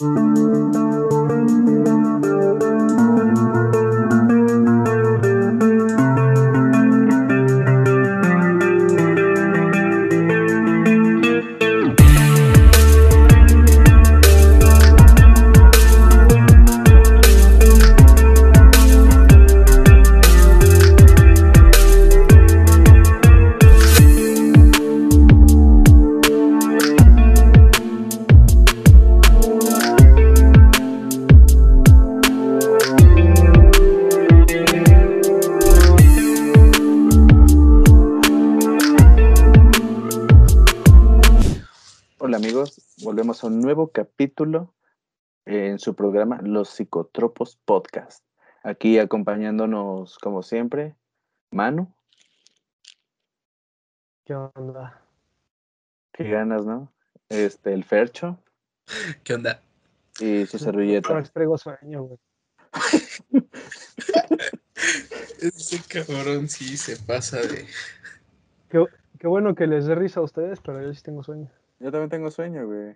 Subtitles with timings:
[0.00, 0.59] Música
[46.20, 48.22] programa Los Psicotropos Podcast.
[48.62, 50.94] Aquí acompañándonos como siempre,
[51.50, 51.90] Manu,
[54.26, 55.00] ¿Qué onda?
[56.12, 56.92] qué ganas, ¿no?
[57.30, 58.38] Este, el Fercho
[59.24, 59.62] ¿Qué onda?
[60.20, 61.18] y su No servilleta.
[61.20, 62.18] extraigo sueño, güey.
[65.40, 67.66] Ese cabrón sí se pasa de.
[68.68, 68.84] Qué,
[69.18, 71.50] qué bueno que les dé risa a ustedes, pero yo sí tengo sueño.
[71.78, 72.94] Yo también tengo sueño, güey.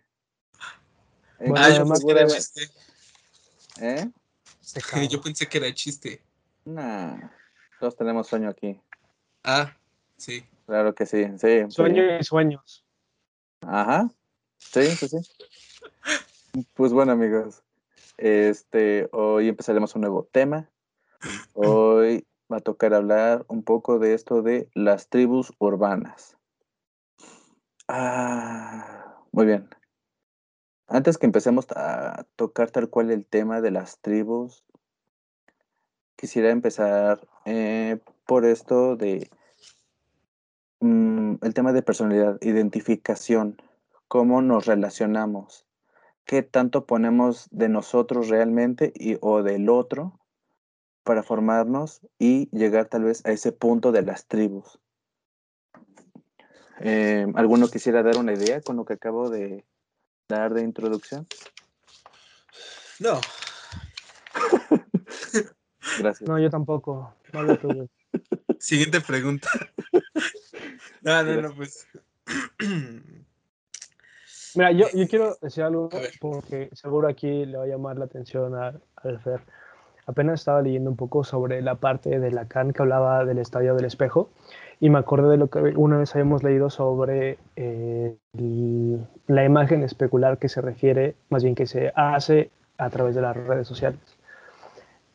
[1.38, 2.84] ¿En Bueno, Ah, qué yo que.
[3.80, 4.10] ¿Eh?
[5.10, 6.22] Yo pensé que era chiste.
[6.64, 7.30] Nah,
[7.78, 8.80] todos tenemos sueño aquí.
[9.42, 9.76] Ah,
[10.16, 10.44] sí.
[10.66, 11.64] Claro que sí, sí.
[11.68, 12.84] Sueño y sueños.
[13.60, 14.10] Ajá.
[14.58, 15.18] Sí, sí, sí.
[16.74, 17.62] Pues bueno, amigos.
[18.16, 20.70] Este, hoy empezaremos un nuevo tema.
[21.52, 26.36] Hoy va a tocar hablar un poco de esto de las tribus urbanas.
[27.88, 29.68] Ah, muy bien.
[30.86, 34.64] Antes que empecemos a tocar tal cual el tema de las tribus,
[36.16, 39.30] quisiera empezar eh, por esto de
[40.80, 43.56] mm, el tema de personalidad, identificación,
[44.08, 45.66] cómo nos relacionamos,
[46.26, 50.20] qué tanto ponemos de nosotros realmente y, o del otro
[51.02, 54.78] para formarnos y llegar tal vez a ese punto de las tribus.
[56.80, 59.64] Eh, ¿Alguno quisiera dar una idea con lo que acabo de
[60.28, 61.26] dar de introducción?
[63.00, 63.20] No.
[65.98, 66.28] Gracias.
[66.28, 67.14] No, yo tampoco.
[67.32, 67.88] No güey.
[68.58, 69.48] Siguiente pregunta.
[71.02, 71.86] No, no, no, pues.
[74.54, 78.06] Mira, yo, yo quiero decir algo A porque seguro aquí le va a llamar la
[78.06, 79.42] atención a- al Fer.
[80.06, 83.84] Apenas estaba leyendo un poco sobre la parte de Lacan que hablaba del estadio del
[83.84, 84.30] espejo
[84.84, 88.14] y me acordé de lo que una vez habíamos leído sobre eh,
[89.28, 93.34] la imagen especular que se refiere, más bien que se hace a través de las
[93.34, 93.98] redes sociales.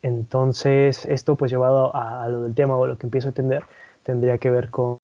[0.02, 3.62] Entonces, esto pues llevado a, lo del tema o lo que empiezo a entender,
[4.02, 4.98] tendría que ver con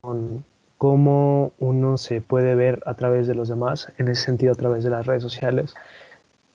[0.79, 4.83] cómo uno se puede ver a través de los demás, en ese sentido a través
[4.83, 5.75] de las redes sociales,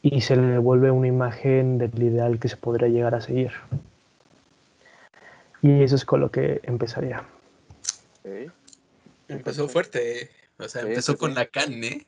[0.03, 3.53] y se le devuelve una imagen del ideal que se podría llegar a seguir.
[5.63, 7.23] Y eso es con lo que empezaría.
[9.29, 10.23] Empezó fuerte.
[10.23, 10.31] eh.
[10.59, 11.37] O sea, Sí, empezó sí, con sí.
[11.37, 12.07] Lacan, ¿eh?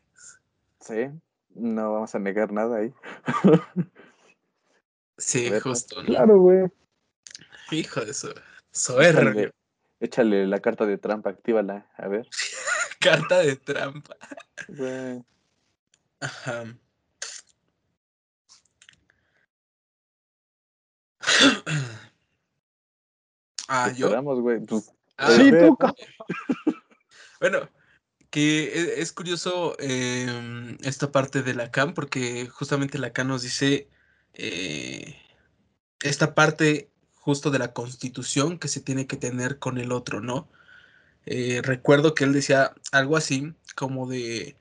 [0.81, 1.09] Sí,
[1.55, 2.93] no vamos a negar nada ahí.
[5.17, 5.81] Sí, ver, pues.
[5.85, 6.03] justo.
[6.03, 6.09] ¿no?
[6.09, 6.67] Claro, güey.
[7.71, 8.35] Hijo de su.
[8.71, 9.31] Soberbio.
[9.31, 9.55] Échale,
[10.01, 12.29] échale la carta de trampa, actívala, a ver.
[13.01, 14.17] Carta de trampa.
[14.69, 15.25] Güey.
[16.21, 16.65] Ajá.
[23.69, 24.07] Ah, yo.
[24.07, 24.61] esperamos, güey.
[24.67, 24.93] Pues,
[25.29, 25.95] Sí, tú, ca-
[27.41, 27.69] Bueno,
[28.31, 33.89] que e- es curioso em, esta parte de Lacan, porque justamente Lacan nos dice
[34.35, 35.17] eh,
[36.01, 40.49] esta parte justo de la constitución que se tiene que tener con el otro, ¿no?
[41.27, 44.57] Eh, recuerdo que él decía algo así como de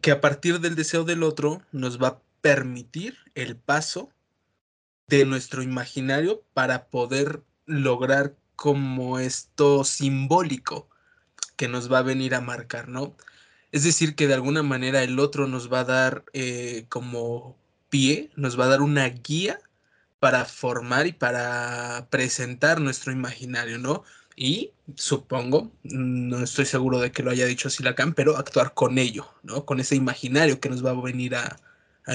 [0.00, 4.10] que a partir del deseo del otro nos va a permitir el paso
[5.08, 10.86] de nuestro imaginario para poder lograr como esto simbólico
[11.56, 13.16] que nos va a venir a marcar, ¿no?
[13.72, 17.56] Es decir, que de alguna manera el otro nos va a dar eh, como
[17.88, 19.60] pie, nos va a dar una guía
[20.18, 24.04] para formar y para presentar nuestro imaginario, ¿no?
[24.36, 27.82] Y supongo, no estoy seguro de que lo haya dicho así
[28.14, 29.64] pero actuar con ello, ¿no?
[29.64, 31.56] Con ese imaginario que nos va a venir a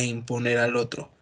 [0.04, 1.15] imponer al otro.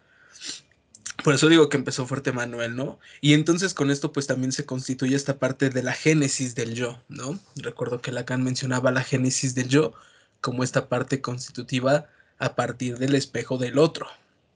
[1.22, 2.98] Por eso digo que empezó fuerte Manuel, ¿no?
[3.20, 6.98] Y entonces con esto pues también se constituye esta parte de la génesis del yo,
[7.08, 7.38] ¿no?
[7.56, 9.92] Recuerdo que Lacan mencionaba la génesis del yo
[10.40, 12.06] como esta parte constitutiva
[12.38, 14.06] a partir del espejo del otro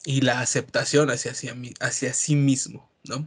[0.04, 3.26] y la aceptación hacia, hacia, hacia sí mismo, ¿no?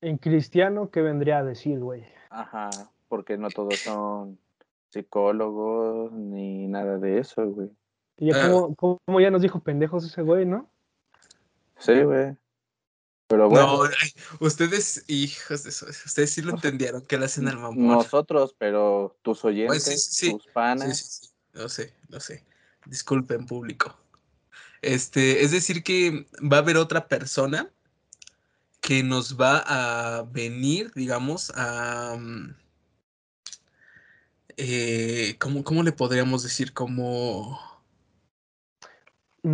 [0.00, 2.04] En cristiano, ¿qué vendría a decir, güey?
[2.30, 2.70] Ajá,
[3.08, 4.38] porque no todos son
[4.90, 7.70] psicólogos ni nada de eso, güey.
[8.18, 8.50] Y ya Ah.
[8.50, 10.68] como, como ya nos dijo pendejos ese güey, ¿no?
[11.78, 12.36] Sí, güey.
[13.32, 13.90] Pero bueno, No,
[14.40, 17.88] ustedes, hijos de eso, ustedes sí lo entendieron que le hacen al mamón.
[17.88, 20.32] nosotros, pero tus oyentes, Pues sí, sí, sí.
[20.32, 21.28] tus panas, sí, sí.
[21.54, 22.44] No sé, no sé.
[22.84, 23.96] Disculpen, público.
[24.82, 27.70] Este, es decir, que va a haber otra persona
[28.82, 32.16] que nos va a venir, digamos, a.
[32.18, 32.54] mm,
[34.56, 36.72] eh, ¿cómo, cómo le podríamos decir?
[36.74, 37.58] Como.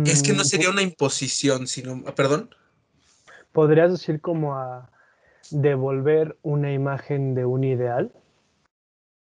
[0.05, 2.03] Es que no Mm, sería una imposición, sino.
[2.07, 2.53] ah, Perdón.
[3.51, 4.89] Podrías decir como a
[5.51, 8.11] devolver una imagen de un ideal.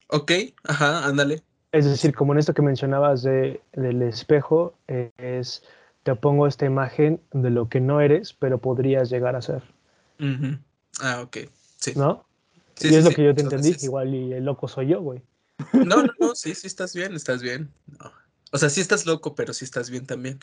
[0.08, 0.32] Ok,
[0.64, 1.44] ajá, ándale.
[1.72, 5.64] Es decir, como en esto que mencionabas de, del espejo, eh, es
[6.04, 9.64] te pongo esta imagen de lo que no eres, pero podrías llegar a ser,
[10.20, 10.58] Ujú.
[11.02, 11.38] Ah, ok.
[11.78, 11.94] Sí.
[11.96, 12.26] ¿no?
[12.76, 13.16] Sí, y sí, es lo sí.
[13.16, 15.22] que yo te entendí, igual y el loco soy yo, güey.
[15.74, 17.72] No, no, no, sí, sí, estás bien, estás bien.
[18.00, 18.12] No.
[18.52, 20.40] O sea, sí estás loco, pero sí estás bien también.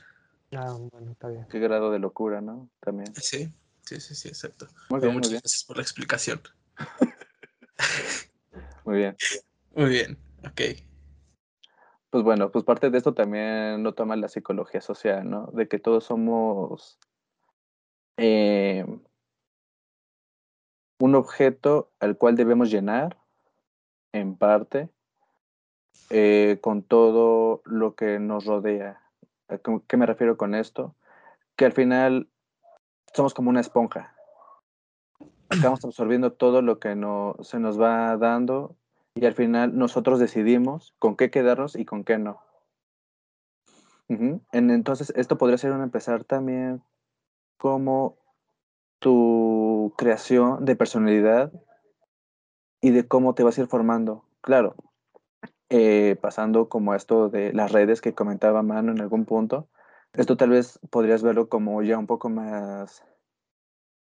[0.53, 1.47] Ah, bueno, está bien.
[1.49, 2.69] qué grado de locura, ¿no?
[2.81, 3.15] También.
[3.15, 3.53] Sí,
[3.85, 4.67] sí, sí, sí, exacto.
[4.89, 6.41] Muy bien, muy muchas bien, gracias por la explicación.
[8.85, 9.17] muy bien.
[9.75, 10.61] Muy bien, ok.
[12.11, 15.47] Pues bueno, pues parte de esto también lo toma la psicología social, ¿no?
[15.53, 16.99] De que todos somos
[18.17, 18.85] eh,
[20.99, 23.17] un objeto al cual debemos llenar,
[24.13, 24.91] en parte,
[26.11, 29.01] eh, con todo lo que nos rodea.
[29.49, 30.97] ¿A ¿Qué me refiero con esto?
[31.55, 32.29] Que al final
[33.15, 34.15] somos como una esponja.
[35.49, 38.77] Acabamos absorbiendo todo lo que no, se nos va dando
[39.15, 42.41] y al final nosotros decidimos con qué quedarnos y con qué no.
[44.09, 46.83] En- entonces, esto podría ser un empezar también
[47.59, 48.17] como
[48.99, 51.53] tu creación de personalidad
[52.81, 54.25] y de cómo te vas a ir formando.
[54.41, 54.75] Claro,
[55.69, 59.69] eh, pasando como esto de las redes que comentaba Manu en algún punto,
[60.13, 63.05] esto tal vez podrías verlo como ya un poco más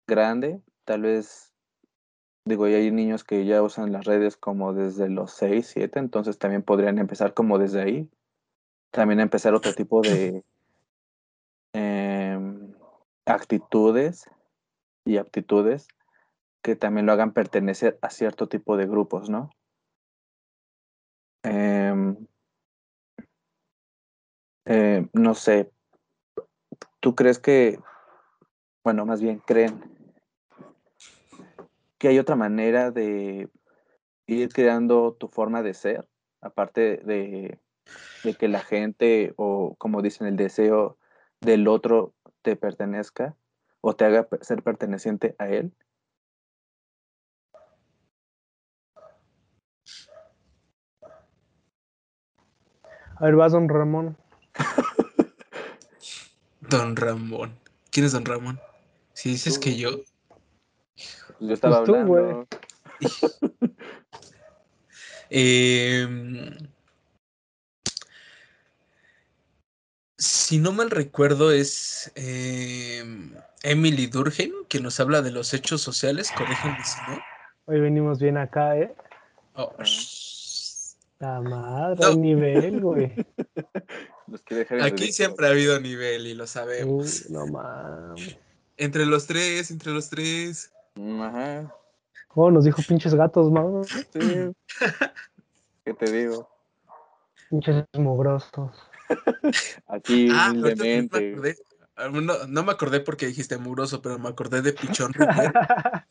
[0.06, 1.52] grande, tal vez,
[2.44, 6.38] digo, ya hay niños que ya usan las redes como desde los 6, 7, entonces
[6.38, 8.10] también podrían empezar como desde ahí,
[8.90, 10.42] también empezar otro tipo de
[11.74, 12.74] em,
[13.26, 14.30] actitudes
[15.04, 15.88] y aptitudes
[16.62, 19.50] que también lo hagan pertenecer a cierto tipo de grupos, ¿no?
[21.42, 22.16] Em,
[24.64, 25.70] eh, no sé,
[27.00, 27.78] ¿tú crees que,
[28.84, 29.82] bueno, más bien creen
[31.98, 33.48] que hay otra manera de
[34.26, 36.08] ir creando tu forma de ser,
[36.40, 37.58] aparte de,
[38.22, 40.96] de que la gente o como dicen el deseo
[41.40, 43.36] del otro te pertenezca
[43.80, 45.72] o te haga ser perteneciente a él?
[53.16, 54.16] A ver, vas, don Ramón.
[56.68, 57.58] Don Ramón.
[57.90, 58.60] ¿Quién es Don Ramón?
[59.12, 59.60] Si dices Tú.
[59.60, 59.90] que yo.
[61.40, 62.22] Yo estaba Pues tú, güey.
[62.24, 62.48] hablando.
[65.30, 66.56] Em,
[70.16, 76.30] si no mal recuerdo, es em, Emily Durkheim que nos habla de los hechos sociales.
[76.36, 77.18] Corríjanme si no.
[77.66, 78.94] Hoy venimos bien acá, ¿eh?
[79.54, 79.84] Oh, Ah.
[81.20, 82.14] La madre, No.
[82.14, 83.12] nivel, güey.
[84.30, 85.12] Los Aquí ridículo.
[85.12, 87.28] siempre ha habido nivel y lo sabemos.
[87.30, 88.36] no mames.
[88.76, 90.72] Entre los tres, entre los tres.
[90.96, 91.74] Ajá,
[92.34, 93.82] Oh, nos dijo pinches gatos, ¿no?
[93.84, 94.52] sí.
[95.84, 96.48] ¿Qué te digo?
[97.50, 98.76] Pinches mugrosos.
[99.86, 101.32] Aquí Ah, me humildemente.
[101.32, 101.56] acordé.
[101.96, 105.52] Ah, No, no me acordé porque dijiste mugroso, pero me acordé de Pichón Rivier.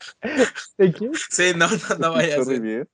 [0.78, 1.12] ¿De quién?
[1.14, 2.88] Sí, no, no, no vaya a ser.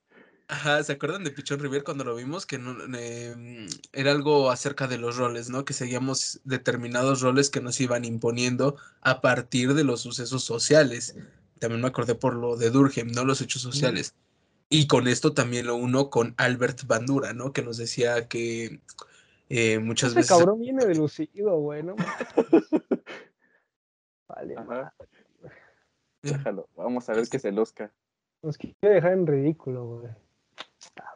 [0.47, 2.45] Ajá, ¿se acuerdan de Pichón Rivier cuando lo vimos?
[2.45, 5.65] Que no, eh, era algo acerca de los roles, ¿no?
[5.65, 11.15] Que seguíamos determinados roles que nos iban imponiendo a partir de los sucesos sociales.
[11.59, 13.25] También me acordé por lo de Durkheim, ¿no?
[13.25, 14.13] Los hechos sociales.
[14.69, 17.51] Y con esto también lo uno con Albert Bandura, ¿no?
[17.51, 18.81] Que nos decía que
[19.49, 20.29] eh, muchas Ese veces...
[20.29, 21.95] cabrón viene de lucido, güey, ¿no?
[24.27, 24.55] Vale.
[26.21, 26.69] Déjalo.
[26.75, 27.91] Vamos a ver que se luzca.
[28.43, 30.24] Nos quiere dejar en ridículo, güey.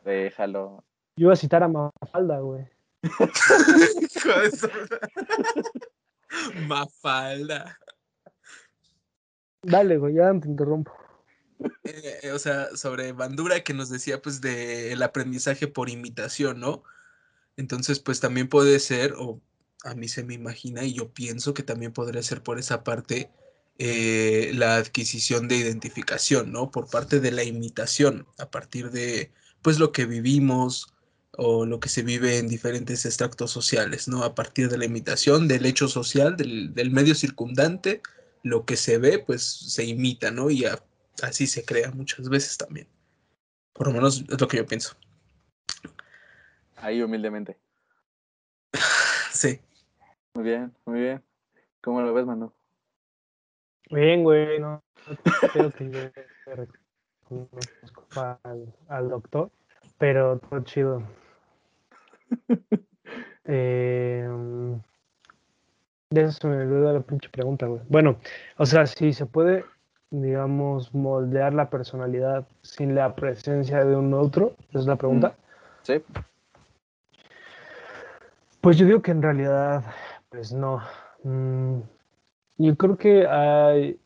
[0.03, 0.83] Déjalo.
[1.15, 2.67] Yo iba a citar a Mafalda, güey.
[3.01, 3.01] De
[6.67, 7.77] Mafalda.
[9.61, 10.93] Dale, güey, ya te interrumpo.
[11.83, 16.59] Eh, eh, o sea, sobre Bandura que nos decía pues de el aprendizaje por imitación,
[16.59, 16.83] ¿no?
[17.57, 19.41] Entonces, pues también puede ser, o
[19.83, 23.29] a mí se me imagina y yo pienso que también podría ser por esa parte
[23.77, 26.71] eh, la adquisición de identificación, ¿no?
[26.71, 30.93] Por parte de la imitación, a partir de pues lo que vivimos,
[31.41, 34.23] o lo que se vive en diferentes extractos sociales, ¿no?
[34.23, 38.01] A partir de la imitación del hecho social, del, del medio circundante,
[38.43, 40.49] lo que se ve, pues se imita, ¿no?
[40.49, 40.65] Y
[41.23, 42.87] así se crea muchas veces también.
[43.73, 44.97] Por lo menos es lo que yo pienso.
[46.75, 47.57] Ahí humildemente.
[49.31, 49.59] sí.
[50.33, 51.23] Muy bien, muy bien.
[51.81, 52.51] ¿Cómo lo ves, Manu?
[53.89, 54.83] Bien, güey, no,
[55.53, 56.11] creo que
[58.43, 59.49] al, al doctor,
[59.97, 61.03] pero todo chido.
[63.45, 64.27] eh,
[66.11, 67.81] de eso se me olvidó la pinche pregunta, güey.
[67.87, 68.17] Bueno,
[68.57, 69.63] o sea, si se puede,
[70.09, 75.29] digamos, moldear la personalidad sin la presencia de un otro, es la pregunta.
[75.29, 75.33] Mm,
[75.83, 76.03] sí.
[78.61, 79.83] Pues yo digo que en realidad,
[80.29, 80.81] pues no.
[81.23, 81.81] Mm,
[82.57, 83.99] yo creo que hay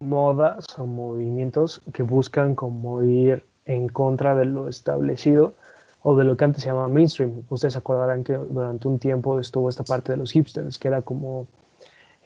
[0.00, 5.54] modas o movimientos que buscan como ir en contra de lo establecido
[6.02, 7.42] o de lo que antes se llamaba mainstream.
[7.48, 11.46] Ustedes acordarán que durante un tiempo estuvo esta parte de los hipsters, que era como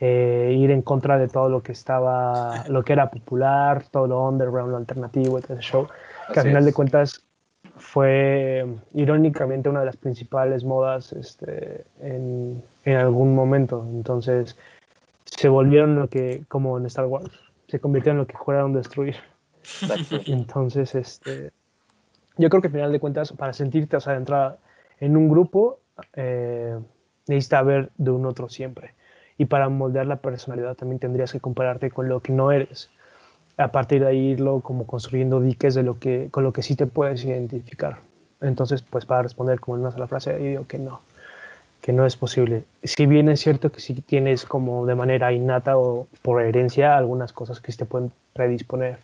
[0.00, 4.28] eh, ir en contra de todo lo que estaba, lo que era popular, todo lo
[4.28, 5.60] underground, lo alternativo, etc.
[5.60, 5.88] Show,
[6.32, 7.24] que al final de cuentas
[7.76, 13.86] fue irónicamente una de las principales modas este, en, en, algún momento.
[13.92, 14.56] Entonces
[15.24, 17.30] se volvieron lo que, como en Star Wars,
[17.68, 19.16] se convirtieron en lo que juraron destruir.
[20.26, 21.52] Entonces, este,
[22.36, 24.58] yo creo que al final de cuentas, para sentirte, o sea, entrar
[25.00, 25.78] en un grupo,
[26.14, 26.78] eh,
[27.26, 28.94] necesitas ver de un otro siempre.
[29.36, 32.90] Y para moldear la personalidad también tendrías que compararte con lo que no eres
[33.58, 36.76] a partir de ahí irlo como construyendo diques de lo que, con lo que sí
[36.76, 37.98] te puedes identificar.
[38.40, 41.00] Entonces, pues para responder como en una sola frase, yo digo que no,
[41.80, 42.64] que no es posible.
[42.82, 47.32] Si bien es cierto que sí tienes como de manera innata o por herencia algunas
[47.32, 48.98] cosas que te pueden predisponer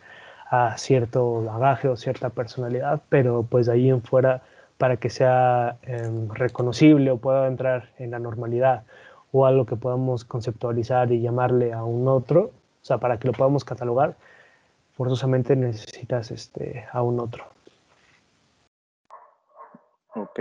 [0.51, 4.43] a cierto bagaje o cierta personalidad, pero pues de ahí en fuera
[4.79, 8.85] para que sea em, reconocible o pueda entrar en la normalidad
[9.33, 13.33] o algo que podamos conceptualizar y llamarle a un otro, o sea, para que lo
[13.33, 14.15] podamos catalogar,
[14.97, 17.45] forzosamente necesitas este, a un otro.
[20.15, 20.39] Ok.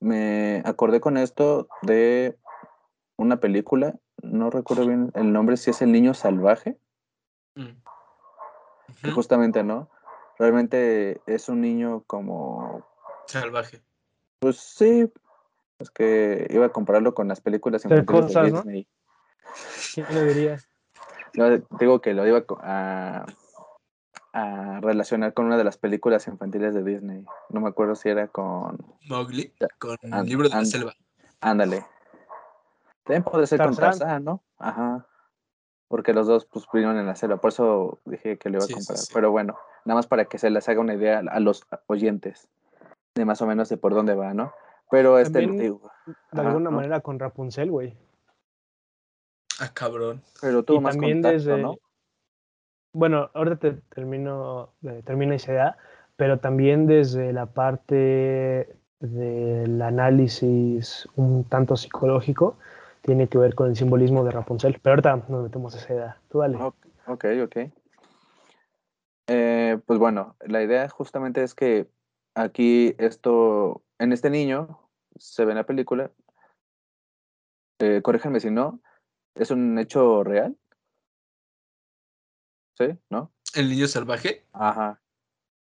[0.00, 2.38] Me acordé con esto de
[3.16, 6.78] una película, no recuerdo bien el nombre, si es El Niño Salvaje.
[7.54, 9.10] Mm.
[9.12, 9.90] Justamente, ¿no?
[10.38, 12.86] Realmente es un niño como...
[13.26, 13.82] Salvaje.
[14.38, 15.12] Pues sí,
[15.78, 18.88] es que iba a compararlo con las películas infantiles de Disney.
[19.94, 20.58] ¿Quién lo diría?
[21.78, 23.26] digo que lo iba a,
[24.32, 27.24] a, relacionar con una de las películas infantiles de Disney.
[27.50, 28.78] No me acuerdo si era con.
[29.08, 30.94] Mowgli, con el libro de la selva.
[31.40, 31.84] Ándale.
[33.04, 34.42] También podría ser con Tarzán, ¿no?
[34.58, 35.06] Ajá.
[35.88, 38.68] Porque los dos pues vinieron en la selva, por eso dije que lo iba a
[38.68, 39.02] comparar.
[39.14, 42.48] Pero bueno, nada más para que se les haga una idea a los oyentes
[43.14, 44.52] de más o menos de por dónde va, ¿no?
[44.90, 45.90] Pero este digo,
[46.32, 47.96] de alguna manera con Rapunzel, güey.
[49.60, 50.22] Ah, cabrón.
[50.40, 51.76] Pero tú más también desde, ¿no?
[52.92, 55.76] Bueno, ahorita te termino, eh, termina esa idea,
[56.16, 62.56] pero también desde la parte del análisis un tanto psicológico,
[63.02, 64.80] tiene que ver con el simbolismo de Rapunzel.
[64.82, 66.16] Pero ahorita nos metemos esa idea.
[66.28, 66.56] Tú dale.
[67.06, 67.56] Ok, ok.
[69.28, 71.86] Eh, pues bueno, la idea justamente es que
[72.34, 74.80] aquí esto, en este niño,
[75.16, 76.10] se ve en la película,
[77.78, 78.02] eh,
[78.40, 78.80] si no,
[79.34, 80.56] ¿Es un hecho real?
[82.78, 82.96] ¿Sí?
[83.10, 83.32] ¿No?
[83.56, 84.44] ¿El niño salvaje?
[84.52, 85.00] Ajá.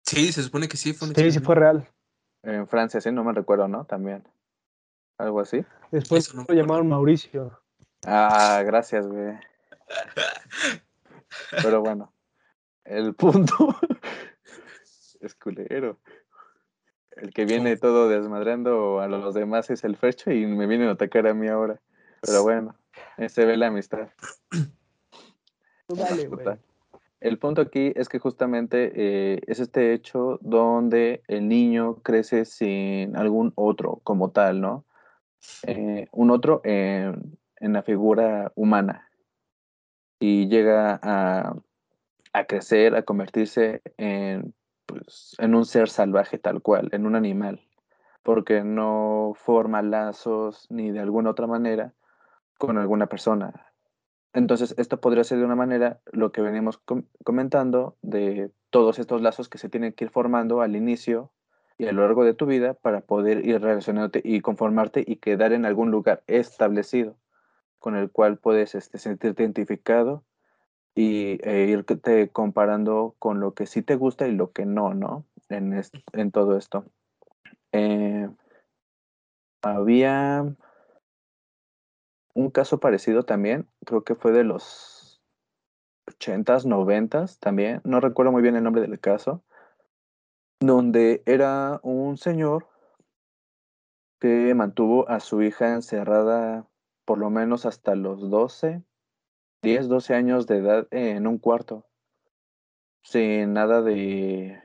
[0.04, 1.90] Sí, se supone que sí fue un Sí, sí fue real.
[2.44, 3.86] En Francia, sí, no me recuerdo, ¿no?
[3.86, 4.24] También.
[5.18, 5.66] Algo así.
[5.92, 7.60] Después lo llamaron Mauricio.
[8.06, 9.34] Ah, gracias, güey.
[11.64, 12.14] Pero bueno,
[12.86, 13.76] el punto
[15.20, 16.00] es culero.
[17.12, 20.92] El que viene todo desmadrando a los demás es el fecho y me vienen a
[20.92, 21.82] atacar a mí ahora.
[22.22, 22.76] Pero bueno.
[23.28, 24.10] Se ve la amistad.
[27.22, 33.16] El punto aquí es que justamente eh, es este hecho donde el niño crece sin
[33.18, 34.86] algún otro como tal, ¿no?
[35.64, 39.10] Eh, un otro en, la figura humana
[40.20, 41.56] y llega a,
[42.34, 44.54] a crecer, a convertirse en,
[44.86, 47.62] pues, en un ser salvaje tal cual, en un animal,
[48.24, 51.94] porque no forma lazos ni de alguna otra manera
[52.58, 53.69] con alguna persona.
[54.34, 56.82] Entonces, esto podría ser de una manera lo que venimos
[57.24, 61.32] comentando de todos estos lazos que se tienen que ir formando al inicio
[61.78, 65.54] y a lo largo de tu vida para poder ir relacionándote y conformarte y quedar
[65.54, 67.16] en algún lugar establecido
[67.80, 70.24] con el cual puedes este, sentirte identificado
[70.94, 75.26] y e irte comparando con lo que sí te gusta y lo que no, ¿no?
[75.48, 75.82] En,
[76.14, 76.86] en todo esto.
[77.72, 78.30] Eh,
[79.62, 80.46] había
[82.40, 85.22] un caso parecido también, creo que fue de los
[86.08, 89.44] 80s, 90s también, no recuerdo muy bien el nombre del caso,
[90.60, 92.68] donde era un señor
[94.20, 96.68] que mantuvo a su hija encerrada
[97.06, 98.84] por lo menos hasta los 12,
[99.62, 101.88] 10, 12 años de edad en un cuarto,
[103.04, 104.62] sin nada de,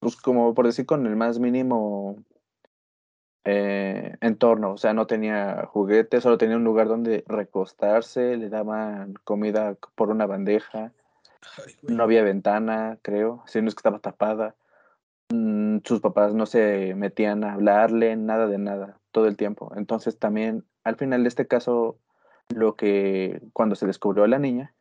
[0.00, 2.24] pues como por decir, con el más mínimo
[3.44, 9.14] eh, entorno, o sea, no tenía juguetes, solo tenía un lugar donde recostarse, le daban
[9.24, 10.92] comida por una bandeja,
[11.82, 14.56] no había ventana, creo, si no es que estaba tapada.
[15.30, 19.72] Mm, sus papás no se metían a hablarle, nada de nada, todo el tiempo.
[19.76, 21.98] Entonces también, al final de este caso,
[22.48, 24.74] lo que cuando se descubrió a la niña,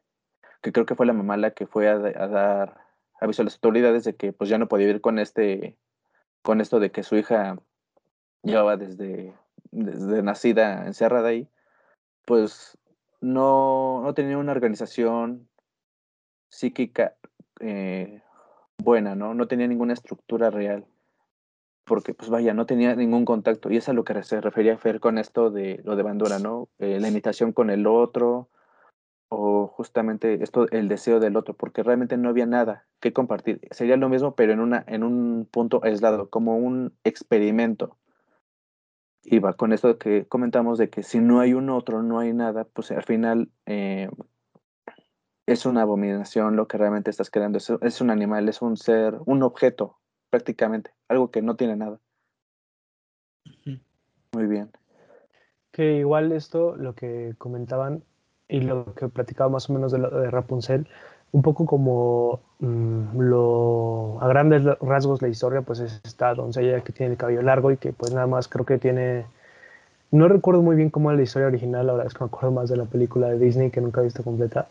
[0.62, 2.78] que creo que fue la mamá la que fue a, a dar
[3.22, 5.78] aviso a las autoridades de que pues ya no podía vivir con este,
[6.42, 7.58] con esto de que su hija
[8.44, 9.34] llevaba desde,
[9.72, 11.48] desde nacida encerrada ahí,
[12.26, 12.78] pues
[13.22, 15.50] no, no tenía una organización
[16.50, 17.16] psíquica
[17.60, 18.22] eh,
[18.78, 19.34] buena, ¿no?
[19.34, 20.86] No tenía ninguna estructura real.
[21.86, 23.72] Porque, pues vaya, no tenía ningún contacto.
[23.72, 26.70] Y es a lo que se refería Fer con esto de lo de Bandura, ¿no?
[26.78, 28.50] Eh, la imitación con el otro,
[29.30, 33.62] o justamente esto, el deseo del otro, porque realmente no había nada que compartir.
[33.72, 37.98] Sería lo mismo, pero en, una, en un punto aislado, como un experimento.
[39.24, 42.34] Y va con esto que comentamos de que si no hay un otro, no hay
[42.34, 44.10] nada, pues al final eh,
[45.46, 47.58] es una abominación lo que realmente estás creando.
[47.58, 49.98] Es, es, un animal, es un ser, un objeto,
[50.30, 52.00] prácticamente, algo que no tiene nada.
[54.32, 54.72] Muy bien.
[55.72, 58.04] Que igual esto, lo que comentaban
[58.48, 60.88] y lo que platicaba más o menos de, lo, de Rapunzel,
[61.32, 66.94] un poco como mmm, lo a grandes rasgos la historia, pues es esta doncella que
[66.94, 69.26] tiene el cabello largo y que pues nada más creo que tiene
[70.12, 72.52] no recuerdo muy bien cómo era la historia original, la verdad es que me acuerdo
[72.52, 74.68] más de la película de Disney que nunca he visto completa,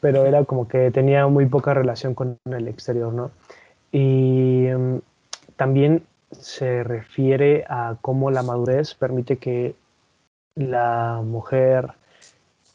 [0.00, 3.30] pero era como que tenía muy poca relación con el exterior, ¿no?
[3.92, 5.00] Y um,
[5.56, 9.76] también se refiere a cómo la madurez permite que
[10.56, 11.92] la mujer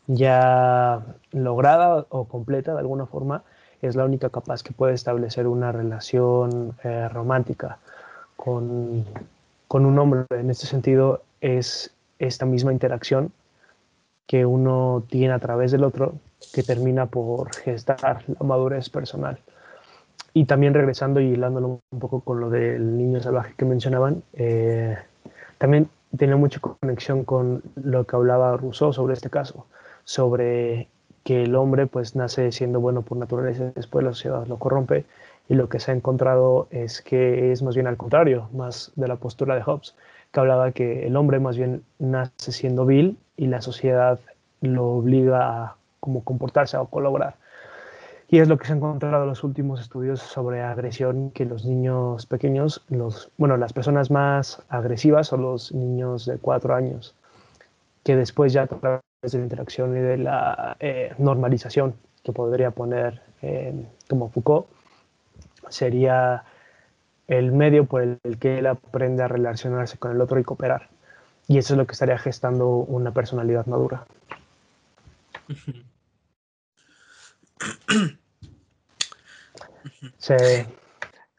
[0.07, 3.43] ya lograda o completa de alguna forma
[3.81, 7.77] es la única capaz que puede establecer una relación eh, romántica
[8.35, 9.05] con,
[9.67, 10.25] con un hombre.
[10.31, 13.31] En este sentido es esta misma interacción
[14.25, 16.15] que uno tiene a través del otro
[16.53, 19.39] que termina por gestar la madurez personal.
[20.33, 24.97] Y también regresando y hilándolo un poco con lo del niño salvaje que mencionaban, eh,
[25.57, 29.65] también tiene mucha conexión con lo que hablaba Rousseau sobre este caso,
[30.07, 30.87] sobre
[31.25, 35.03] que el hombre pues nace siendo bueno por naturaleza, después la sociedad lo corrompe
[35.49, 39.09] y lo que se ha encontrado es que es más bien al contrario, más de
[39.09, 39.95] la postura de Hobbes,
[40.31, 44.17] que hablaba que el hombre más bien nace siendo vil y la sociedad
[44.61, 47.35] lo obliga a como comportarse o colaborar.
[48.29, 51.65] Y es lo que se ha encontrado en los últimos estudios sobre agresión, que los
[51.65, 57.13] niños pequeños, los, bueno, las personas más agresivas son los niños de cuatro años,
[58.03, 63.21] que después ya a de la interacción y de la eh, normalización, que podría poner
[63.41, 63.73] eh,
[64.09, 64.67] como Foucault,
[65.69, 66.43] sería
[67.27, 70.89] el medio por el, el que él aprende a relacionarse con el otro y cooperar.
[71.47, 74.05] Y eso es lo que estaría gestando una personalidad madura.
[80.19, 80.35] Sí.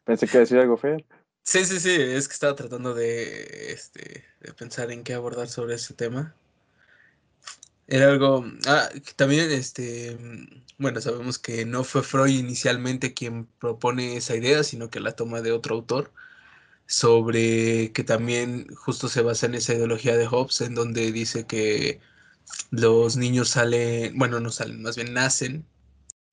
[0.03, 0.97] Pensé que decir algo feo.
[1.43, 5.75] Sí, sí, sí, es que estaba tratando de, este, de pensar en qué abordar sobre
[5.75, 6.35] ese tema.
[7.91, 10.15] Era algo, ah, también, este,
[10.77, 15.41] bueno, sabemos que no fue Freud inicialmente quien propone esa idea, sino que la toma
[15.41, 16.13] de otro autor,
[16.87, 22.01] sobre que también justo se basa en esa ideología de Hobbes, en donde dice que
[22.71, 25.67] los niños salen, bueno, no salen, más bien nacen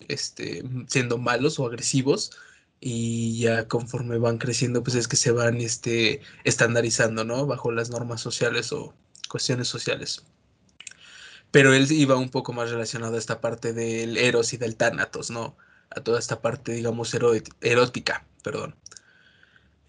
[0.08, 2.32] este, siendo malos o agresivos
[2.80, 7.46] y ya conforme van creciendo, pues es que se van este, estandarizando, ¿no?
[7.46, 8.94] Bajo las normas sociales o
[9.28, 10.26] cuestiones sociales.
[11.50, 15.30] Pero él iba un poco más relacionado a esta parte del eros y del tánatos,
[15.30, 15.56] ¿no?
[15.90, 17.14] A toda esta parte, digamos,
[17.60, 18.76] erótica, perdón.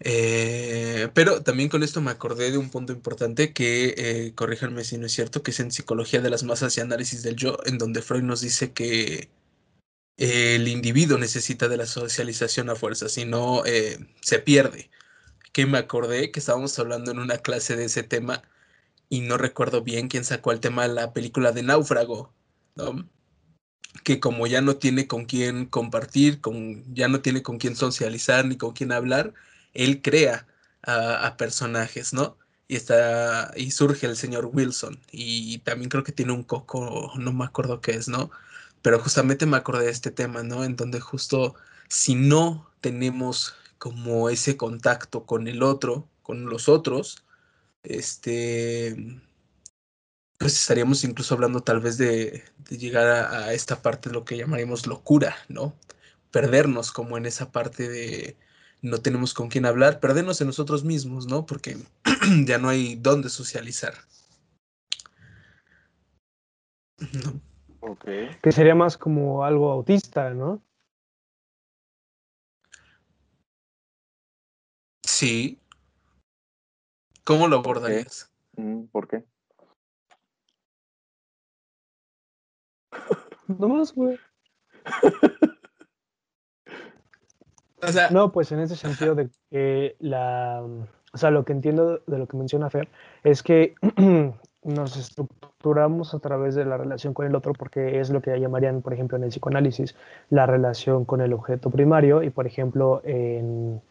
[0.00, 4.96] Eh, pero también con esto me acordé de un punto importante que, eh, corríjanme si
[4.98, 7.78] no es cierto, que es en Psicología de las Masas y Análisis del Yo, en
[7.78, 9.28] donde Freud nos dice que
[10.18, 14.90] el individuo necesita de la socialización a fuerza, si no eh, se pierde.
[15.52, 18.42] Que me acordé que estábamos hablando en una clase de ese tema
[19.08, 22.32] y no recuerdo bien quién sacó el tema de la película de Náufrago,
[22.76, 23.08] ¿no?
[24.04, 28.44] que como ya no tiene con quién compartir, con, ya no tiene con quién socializar
[28.46, 29.34] ni con quién hablar,
[29.74, 30.46] él crea
[30.82, 32.38] a, personajes, ¿no?
[32.68, 37.32] Y está, y surge el señor Wilson, y también creo que tiene un coco, no
[37.32, 38.30] me acuerdo qué es, ¿no?
[38.82, 40.64] Pero justamente me acordé de este tema, ¿no?
[40.64, 41.54] En donde justo
[41.88, 47.24] si no tenemos como ese contacto con el otro, con los otros,
[47.82, 48.96] este,
[50.38, 54.86] pues estaríamos incluso hablando tal vez de, llegar a, esta parte de lo que llamaríamos
[54.86, 55.74] locura, ¿no?
[56.30, 58.36] Perdernos como en esa parte de
[58.80, 61.46] no tenemos con quién hablar, perdernos en nosotros mismos, ¿no?
[61.46, 61.76] Porque
[62.46, 63.94] ya no hay dónde socializar.
[68.42, 70.62] Que sería más como algo autista, ¿no?
[75.04, 75.58] Sí.
[77.28, 78.32] ¿Cómo lo abordarías?
[78.56, 79.22] Mm, ¿Por qué?
[83.48, 84.18] No más, güey.
[88.12, 90.64] no, pues en ese sentido de que la,
[91.12, 92.88] o sea, lo que entiendo de lo que menciona Fer
[93.24, 93.74] es que
[94.64, 98.80] nos estructuramos a través de la relación con el otro porque es lo que llamarían,
[98.80, 99.94] por ejemplo, en el psicoanálisis,
[100.30, 103.82] la relación con el objeto primario y, por ejemplo, en,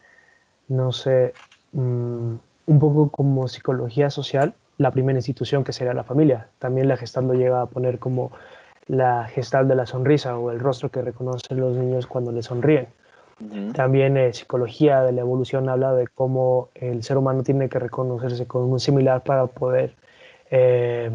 [0.68, 1.34] no sé,
[1.72, 2.34] mm,
[2.68, 6.48] un poco como psicología social, la primera institución que sería la familia.
[6.58, 8.30] También la gestal lo llega a poner como
[8.86, 12.88] la gestal de la sonrisa o el rostro que reconocen los niños cuando le sonríen.
[13.72, 18.46] También eh, psicología de la evolución habla de cómo el ser humano tiene que reconocerse
[18.46, 19.94] con un similar para poder
[20.50, 21.10] eh,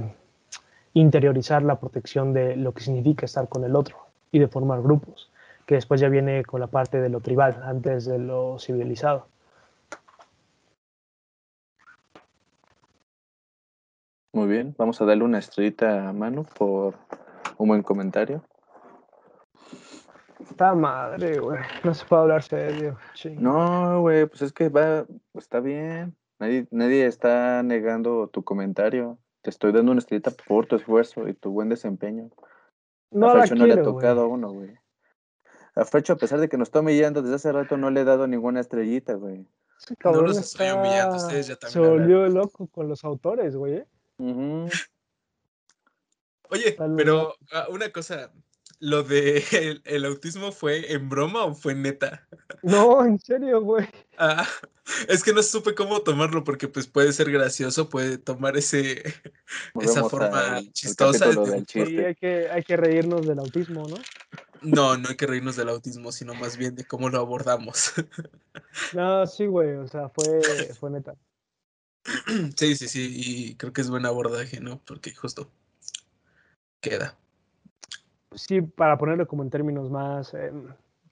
[0.93, 3.97] interiorizar la protección de lo que significa estar con el otro
[4.31, 5.29] y de formar grupos,
[5.67, 9.27] que después ya viene con la parte de lo tribal, antes de lo civilizado.
[14.33, 16.95] Muy bien, vamos a darle una estrellita a mano por
[17.59, 18.43] un buen comentario.
[20.39, 21.59] Está madre, güey.
[21.83, 22.97] No se puede hablar serio.
[23.37, 26.17] No, güey, pues es que va, está bien.
[26.39, 29.19] Nadie, nadie está negando tu comentario.
[29.43, 32.31] Te estoy dando una estrellita por tu esfuerzo y tu buen desempeño.
[33.11, 34.75] No a Frecho no le ha tocado a uno, güey.
[35.75, 38.03] A Frecho, a pesar de que nos está humillando desde hace rato, no le he
[38.03, 39.45] dado ninguna estrellita, güey.
[40.03, 41.71] no los estoy humillando, ustedes ya también.
[41.71, 43.85] Se volvió loco con los autores, güey.
[46.49, 48.31] Oye, pero ah, una cosa,
[48.79, 49.43] ¿lo de
[49.85, 52.27] el, autismo fue en broma o fue neta?
[52.63, 53.85] No, en serio, güey.
[54.17, 54.47] Ah,
[55.09, 59.03] es que no supe cómo tomarlo porque pues puede ser gracioso, puede tomar ese
[59.81, 61.29] esa forma chistosa.
[61.67, 63.97] Sí, hay que, hay que reírnos del autismo, ¿no?
[64.61, 67.91] No, no hay que reírnos del autismo, sino más bien de cómo lo abordamos.
[68.93, 70.41] No, sí, güey, o sea, fue,
[70.79, 71.15] fue neta.
[72.57, 74.79] Sí, sí, sí, y creo que es buen abordaje, ¿no?
[74.85, 75.49] Porque justo
[76.81, 77.15] queda.
[78.35, 80.67] Sí, para ponerlo como en términos más em,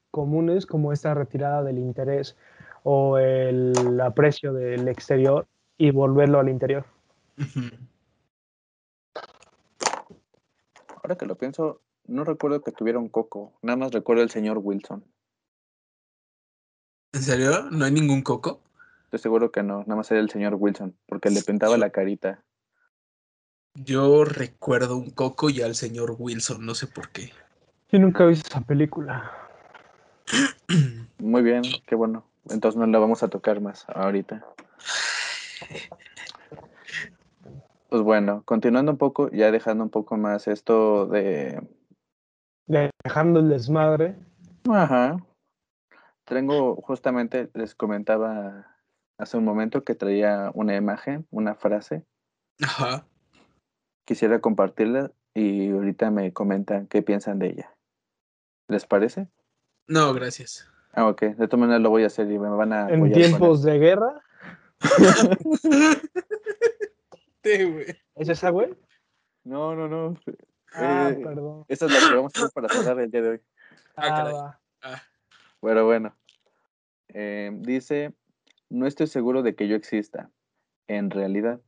[0.10, 2.36] comunes, como esta retirada del interés
[2.84, 6.86] o el aprecio del exterior y volverlo al interior.
[11.04, 14.60] Ahora que lo pienso, no recuerdo que tuviera un coco, nada más recuerdo el señor
[14.62, 15.04] Wilson.
[17.14, 17.70] ¿En serio?
[17.72, 18.62] ¿No hay ningún coco?
[19.12, 22.46] Estoy seguro que no, nada más era el señor Wilson, porque le pintaba la carita.
[23.74, 27.34] Yo recuerdo un coco y al señor Wilson, no sé por qué.
[27.90, 29.30] Yo nunca he visto esa película.
[31.18, 32.24] Muy bien, qué bueno.
[32.50, 34.46] Entonces no la vamos a tocar más ahorita.
[37.90, 41.62] Pues bueno, continuando un poco, ya dejando un poco más esto de...
[42.66, 44.16] Dejando el desmadre.
[44.70, 45.18] Ajá.
[46.24, 48.71] Tengo, justamente les comentaba
[49.22, 52.04] hace un momento que traía una imagen, una frase.
[52.62, 53.06] Ajá
[54.06, 57.74] quisiera compartirla y ahorita me comentan qué piensan de ella.
[58.68, 59.30] ¿Les parece?
[59.88, 60.70] No, gracias.
[60.92, 61.22] Ah, ok.
[61.22, 62.90] De todas maneras lo voy a hacer y me van a...
[62.90, 64.22] ¿En tiempos de guerra?
[67.44, 68.76] ¿Es esa, güey?
[69.46, 70.18] No, no, no.
[70.74, 71.64] Ah, eh, perdón.
[71.68, 73.42] Esa es la que vamos a hacer para cerrar el día de hoy.
[73.96, 75.02] Ah, ah.
[75.62, 76.16] Bueno, bueno.
[77.08, 78.14] Eh, dice,
[78.72, 80.32] no estoy seguro de que yo exista.
[80.88, 81.62] En realidad,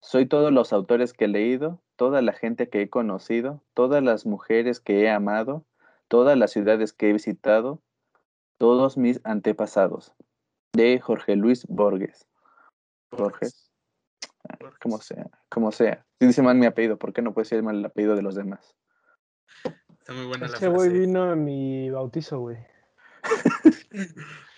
[0.00, 4.24] soy todos los autores que he leído, toda la gente que he conocido, todas las
[4.24, 5.64] mujeres que he amado,
[6.08, 7.82] todas las ciudades que he visitado,
[8.58, 10.14] todos mis antepasados.
[10.72, 12.26] De Jorge Luis Borges.
[13.10, 13.48] Jorge.
[14.80, 16.04] Como sea, como sea.
[16.20, 18.34] Si dice mal mi apellido, ¿por qué no puede ser mal el apellido de los
[18.34, 18.74] demás?
[20.00, 22.58] Está muy buena Ese güey vino a mi bautizo, güey.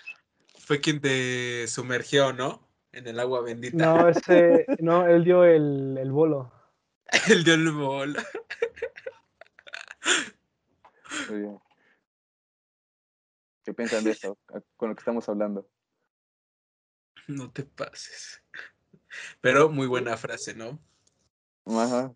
[0.67, 2.67] Fue quien te sumergió, ¿no?
[2.97, 3.77] en el agua bendita.
[3.77, 6.51] No, ese, no, él dio el, el bolo.
[7.29, 8.21] él dio el bolo.
[11.29, 11.61] Muy bien.
[13.65, 14.39] ¿Qué piensan de esto
[14.77, 15.69] con lo que estamos hablando?
[17.27, 18.43] No te pases.
[19.41, 20.79] Pero muy buena frase, ¿no?
[21.67, 22.15] Ajá.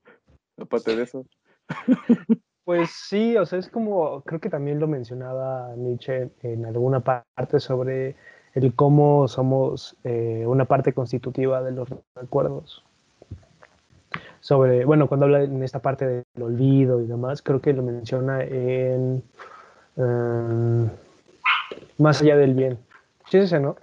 [0.56, 1.26] Aparte de eso.
[2.62, 7.58] Pues sí, o sea, es como, creo que también lo mencionaba Nietzsche en alguna parte
[7.58, 8.14] sobre
[8.54, 12.84] el cómo somos eh, una parte constitutiva de los recuerdos.
[14.40, 18.42] Sobre, bueno, cuando habla en esta parte del olvido y demás, creo que lo menciona
[18.42, 19.22] en
[19.96, 20.90] eh,
[21.98, 22.78] Más allá del bien.
[23.30, 23.76] ¿Sí es ese, no?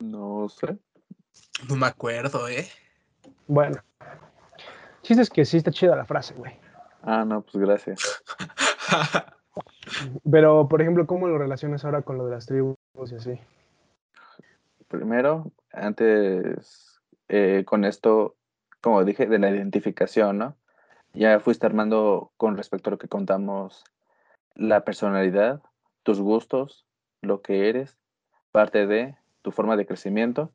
[0.00, 0.78] No sé.
[1.68, 2.66] No me acuerdo, ¿eh?
[3.46, 3.76] Bueno.
[5.02, 6.52] Chiste es que sí está chida la frase, güey.
[7.02, 8.22] Ah, no, pues gracias.
[10.30, 12.76] Pero, por ejemplo, ¿cómo lo relacionas ahora con lo de las tribus
[13.10, 13.38] y así?
[14.88, 18.36] Primero, antes, eh, con esto,
[18.80, 20.56] como dije, de la identificación, ¿no?
[21.12, 23.84] Ya fuiste armando con respecto a lo que contamos,
[24.54, 25.62] la personalidad,
[26.02, 26.86] tus gustos,
[27.22, 27.96] lo que eres,
[28.52, 30.52] parte de tu forma de crecimiento.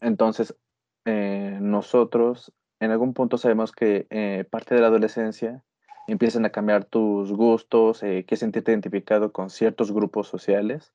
[0.00, 0.56] Entonces,
[1.04, 5.62] eh, nosotros en algún punto sabemos que eh, parte de la adolescencia
[6.06, 10.92] empiezan a cambiar tus gustos, eh, que sentirte identificado con ciertos grupos sociales.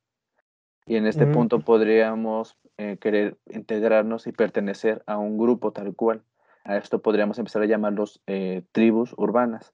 [0.86, 6.24] Y en este punto podríamos eh, querer integrarnos y pertenecer a un grupo tal cual.
[6.64, 9.74] A esto podríamos empezar a llamarlos eh, tribus urbanas,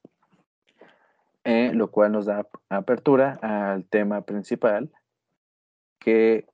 [1.43, 4.91] lo cual nos da apertura al tema principal,
[5.97, 6.45] que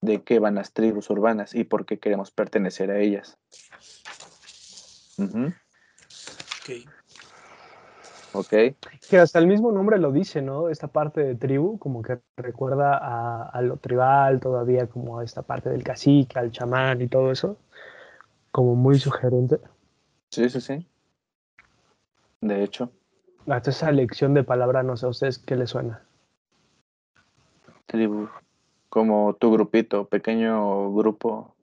[0.00, 3.38] de qué van las tribus urbanas y por qué queremos pertenecer a ellas.
[8.34, 8.50] Ok.
[9.08, 10.68] Que hasta el mismo nombre lo dice, ¿no?
[10.68, 12.96] Esta parte de tribu, como que recuerda
[13.48, 17.56] a, lo tribal todavía, como a esta parte del cacique, al chamán y todo eso.
[18.50, 19.60] Como muy sugerente.
[20.30, 20.86] Sí, sí, sí.
[22.40, 22.90] De hecho.
[23.46, 26.02] Hasta esa lección de palabra, no sé a ustedes qué les suena.
[27.86, 28.28] Tribu.
[28.88, 31.54] Como tu grupito, pequeño grupo.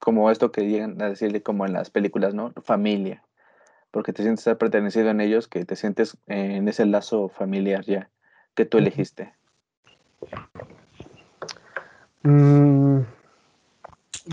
[0.00, 2.52] Como esto que llegan a decirle como en las películas, ¿no?
[2.62, 3.22] Familia
[3.90, 8.10] porque te sientes pertenecido en ellos, que te sientes en ese lazo familiar ya
[8.58, 9.32] que tú elegiste.
[12.24, 13.02] Mm.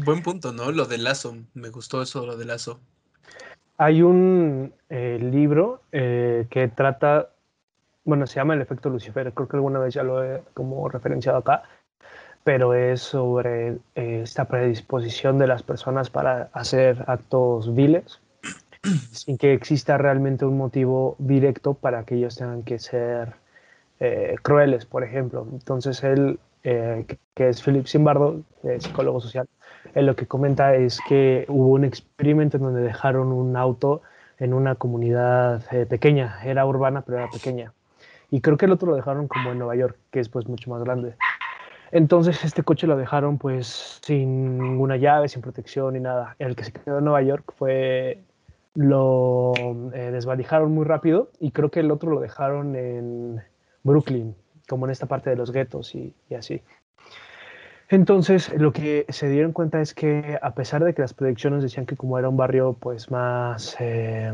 [0.04, 0.72] Buen punto, ¿no?
[0.72, 2.80] Lo del lazo, me gustó eso, lo del lazo.
[3.78, 7.30] Hay un eh, libro eh, que trata,
[8.04, 11.38] bueno, se llama El efecto Lucifer, creo que alguna vez ya lo he como referenciado
[11.38, 11.62] acá,
[12.44, 18.22] pero es sobre eh, esta predisposición de las personas para hacer actos viles
[19.12, 23.34] sin que exista realmente un motivo directo para que ellos tengan que ser
[24.00, 25.48] eh, crueles, por ejemplo.
[25.52, 28.42] Entonces él, eh, que es Philip Simbardo,
[28.80, 29.48] psicólogo social,
[29.94, 34.02] él lo que comenta es que hubo un experimento en donde dejaron un auto
[34.40, 37.74] en una comunidad eh, pequeña, era urbana pero era pequeña.
[38.32, 40.70] Y creo que el otro lo dejaron como en Nueva York, que es pues mucho
[40.70, 41.14] más grande.
[41.92, 46.36] Entonces este coche lo dejaron pues sin ninguna llave, sin protección ni nada.
[46.40, 48.20] El que se quedó en Nueva York fue
[48.76, 49.54] lo
[49.94, 53.42] eh, desvalijaron muy rápido y creo que el otro lo dejaron en
[53.84, 54.36] Brooklyn,
[54.68, 56.62] como en esta parte de los guetos y, así.
[57.90, 61.86] Entonces, lo que se dieron cuenta es que a pesar de que las predicciones decían
[61.86, 64.34] que como era un barrio pues más eh,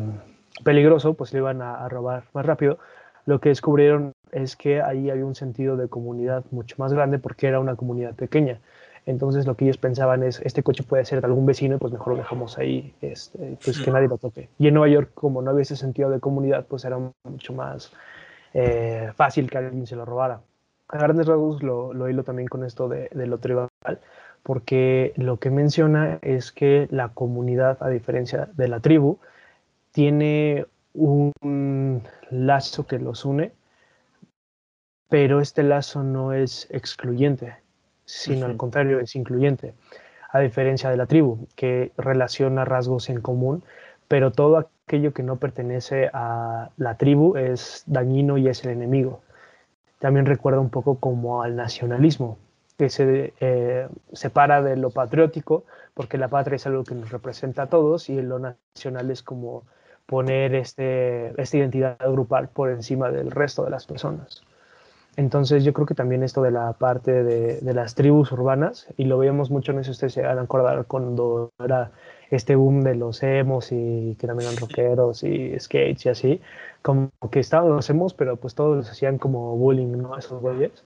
[0.63, 2.79] peligroso, pues le iban a, a, robar más rápido,
[3.25, 7.47] lo que descubrieron es que ahí había un sentido de comunidad mucho más grande porque
[7.47, 8.59] era una comunidad pequeña.
[9.05, 11.91] Entonces lo que ellos pensaban es, este coche puede ser de algún vecino y pues
[11.91, 14.49] mejor lo dejamos ahí, este, pues que nadie lo toque.
[14.59, 17.91] Y en Nueva York, como no había ese sentido de comunidad, pues era mucho más
[18.53, 20.41] eh, fácil que alguien se lo robara.
[20.87, 23.69] A grandes rasgos lo, lo hilo también con esto de, de lo tribal,
[24.43, 29.17] porque lo que menciona es que la comunidad, a diferencia de la tribu,
[29.91, 33.51] tiene un lazo que los une,
[35.09, 37.55] pero este lazo no es excluyente
[38.05, 39.73] sino al contrario, es incluyente,
[40.31, 43.63] a diferencia de la tribu, que relaciona rasgos en común,
[44.07, 49.21] pero todo aquello que no pertenece a la tribu es dañino y es el enemigo.
[49.99, 52.37] También recuerda un poco como al nacionalismo,
[52.77, 57.63] que se eh, separa de lo patriótico, porque la patria es algo que nos representa
[57.63, 59.63] a todos y lo nacional es como
[60.05, 64.43] poner este, esta identidad grupal por encima del resto de las personas.
[65.21, 69.19] Entonces yo creo que también esto de la parte de, las tribus urbanas, y lo
[69.19, 71.91] veíamos mucho, no sé si ustedes se van a acordar cuando era
[72.31, 76.41] este boom de los emos y que también eran rockeros y skates y así,
[76.81, 80.17] como que estaban los emos, pero pues todos los hacían como bullying, ¿no?
[80.17, 80.83] Esos güeyes.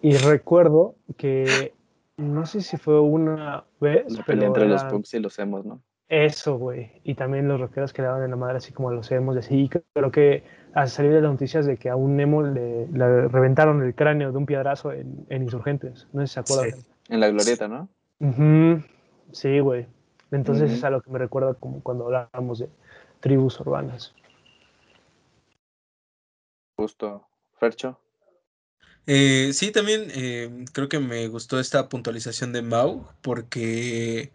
[0.00, 1.74] Y recuerdo que,
[2.16, 4.16] no sé si fue una vez...
[4.16, 5.80] La pelea entre los punks y los emos, ¿no?
[6.08, 7.00] Eso, güey.
[7.02, 9.38] Y también los rockeros que le daban en la madre, así como los emos, y
[9.40, 9.70] así.
[9.92, 13.82] Creo que a salir de las noticias de que a un emo le, le reventaron
[13.82, 16.06] el cráneo de un piedrazo en, en Insurgentes.
[16.12, 16.80] No sé si se acuerdan.
[16.80, 16.86] Sí.
[17.08, 17.88] En la glorieta, ¿no?
[19.32, 19.86] Sí, güey.
[20.30, 22.68] Entonces es a lo que me recuerda como cuando hablábamos de
[23.20, 24.14] tribus urbanas.
[26.76, 27.26] Justo.
[27.58, 27.98] Fercho.
[29.06, 34.32] Eh, sí, también eh, creo que me gustó esta puntualización de Mau, porque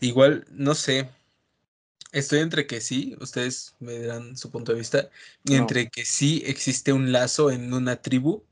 [0.00, 1.08] igual, no sé,
[2.12, 5.08] estoy entre que sí, ustedes me dirán su punto de vista,
[5.44, 5.56] No.
[5.56, 8.44] entre que sí existe un lazo en una tribu,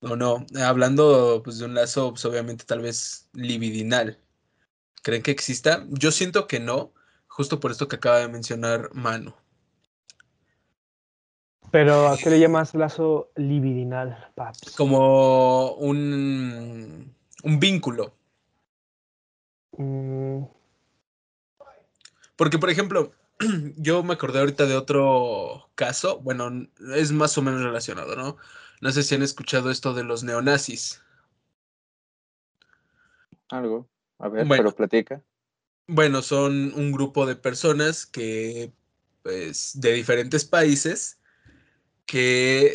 [0.00, 4.18] o no, hablando pues de un lazo, pues obviamente tal vez libidinal.
[5.02, 5.86] ¿Creen que exista?
[5.90, 6.92] Yo siento que no,
[7.26, 9.34] justo por esto que acaba de mencionar Manu.
[11.70, 14.72] Pero ¿a qué le llamas lazo libidinal, paps?
[14.76, 17.14] Como un,
[17.44, 18.12] un vínculo.
[19.78, 20.42] Mm,
[22.40, 23.12] Porque, por ejemplo,
[23.76, 28.38] yo me acordé ahorita de otro caso, bueno, es más o menos relacionado, ¿no?
[28.80, 31.02] No sé si han escuchado esto de los neonazis.
[33.50, 33.90] Algo.
[34.18, 34.62] A ver, Bueno.
[34.62, 35.22] pero platica.
[35.86, 38.72] Bueno, son un grupo de personas que,
[39.22, 41.20] pues, de diferentes países
[42.06, 42.72] que,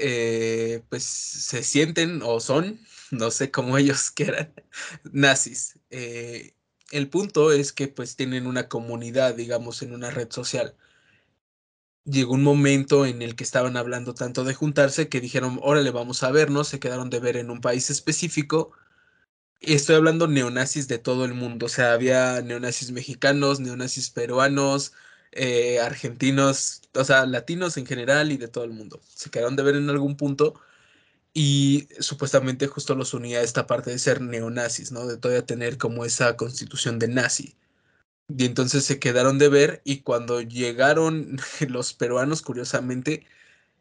[0.76, 4.54] eh, pues, se sienten o son, no sé cómo ellos quieran,
[5.12, 5.80] nazis.
[5.90, 6.55] Eh,
[6.92, 10.76] el punto es que, pues, tienen una comunidad, digamos, en una red social.
[12.06, 16.22] Llegó un momento en el que estaban hablando tanto de juntarse que dijeron, órale, vamos
[16.24, 18.72] a vernos, se quedaron de ver en un país específico.
[19.62, 24.94] Estoy hablando neonazis de todo el mundo, o sea, había neonazis mexicanos, neonazis peruanos,
[25.32, 29.02] eh, argentinos, o sea, latinos en general y de todo el mundo.
[29.16, 30.56] Se quedaron de ver en algún punto
[31.38, 35.06] y supuestamente justo los unía esta parte de ser neonazis, ¿no?
[35.06, 37.58] De todavía tener como esa constitución de nazi.
[38.30, 43.26] Y entonces se quedaron de ver y cuando llegaron los peruanos, curiosamente,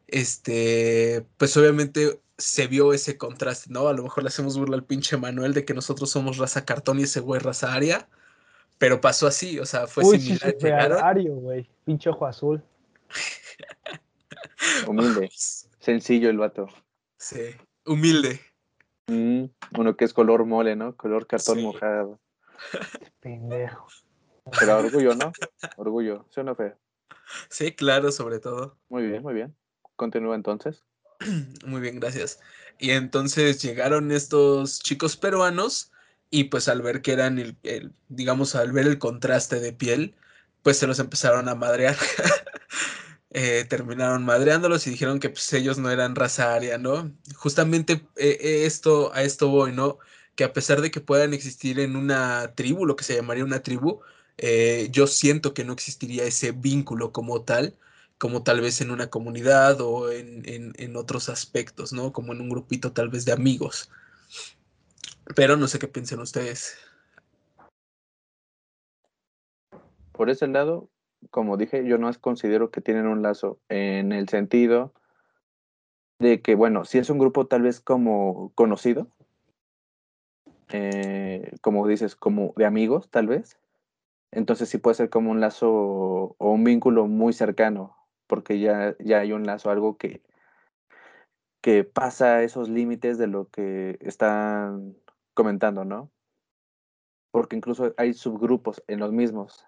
[0.08, 3.86] este, pues obviamente se vio ese contraste, ¿no?
[3.86, 6.98] A lo mejor le hacemos burla al pinche Manuel de que nosotros somos raza cartón
[6.98, 8.08] y ese güey raza aria,
[8.78, 10.50] pero pasó así, o sea, fue Uy, sí, similar.
[10.50, 11.70] súper llegaron, ario, güey.
[11.84, 12.60] Pinche ojo azul.
[14.88, 15.30] Humilde.
[15.78, 16.68] Sencillo el vato.
[17.18, 18.40] Sí, humilde.
[19.06, 19.44] Mm,
[19.78, 20.96] uno que es color mole, ¿no?
[20.96, 21.62] Color cartón Sí.
[21.62, 22.20] mojado.
[23.20, 23.86] Pendejo.
[24.58, 25.32] Pero orgullo, ¿no?
[25.76, 26.26] Orgullo.
[26.30, 26.74] ¿Sí o no, Fe?
[27.48, 28.78] Sí, claro, sobre todo.
[28.88, 29.56] Muy bien, muy bien.
[29.96, 30.84] Continúa entonces.
[31.66, 32.40] Muy bien, gracias.
[32.78, 35.92] Y entonces llegaron estos chicos peruanos
[36.28, 40.16] y pues al ver que eran el, el- digamos, al ver el contraste de piel,
[40.62, 41.94] pues se los empezaron a madrear.
[43.36, 47.12] Eh, terminaron madreándolos y dijeron que pues ellos no eran raza aria, ¿no?
[47.34, 49.98] Justamente eh, eh, esto, a esto voy, ¿no?
[50.36, 53.60] Que a pesar de que puedan existir en una tribu, lo que se llamaría una
[53.60, 54.02] tribu,
[54.90, 57.76] yo siento que no existiría ese vínculo como tal
[58.18, 62.12] como tal vez en una comunidad o en, en, en, otros aspectos, ¿no?
[62.12, 63.90] Como en un grupito tal vez de amigos.
[65.36, 66.76] Pero no sé qué piensan ustedes.
[70.12, 70.88] Por ese lado,
[71.30, 74.92] como dije, yo no considero que tienen un lazo en el sentido
[76.18, 79.08] de que, bueno, si es un grupo tal vez como conocido,
[80.70, 83.58] eh, como dices, como de amigos, tal vez,
[84.30, 89.20] entonces sí puede ser como un lazo o un vínculo muy cercano, porque ya, ya
[89.20, 90.22] hay un lazo, algo que,
[91.60, 94.96] que pasa esos límites de lo que están
[95.34, 96.10] comentando, ¿no?
[97.30, 99.66] Porque incluso hay subgrupos en los mismos.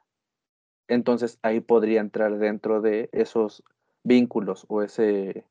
[0.89, 3.65] Entonces ahí podría entrar dentro de esos
[4.05, 5.45] vínculos o ese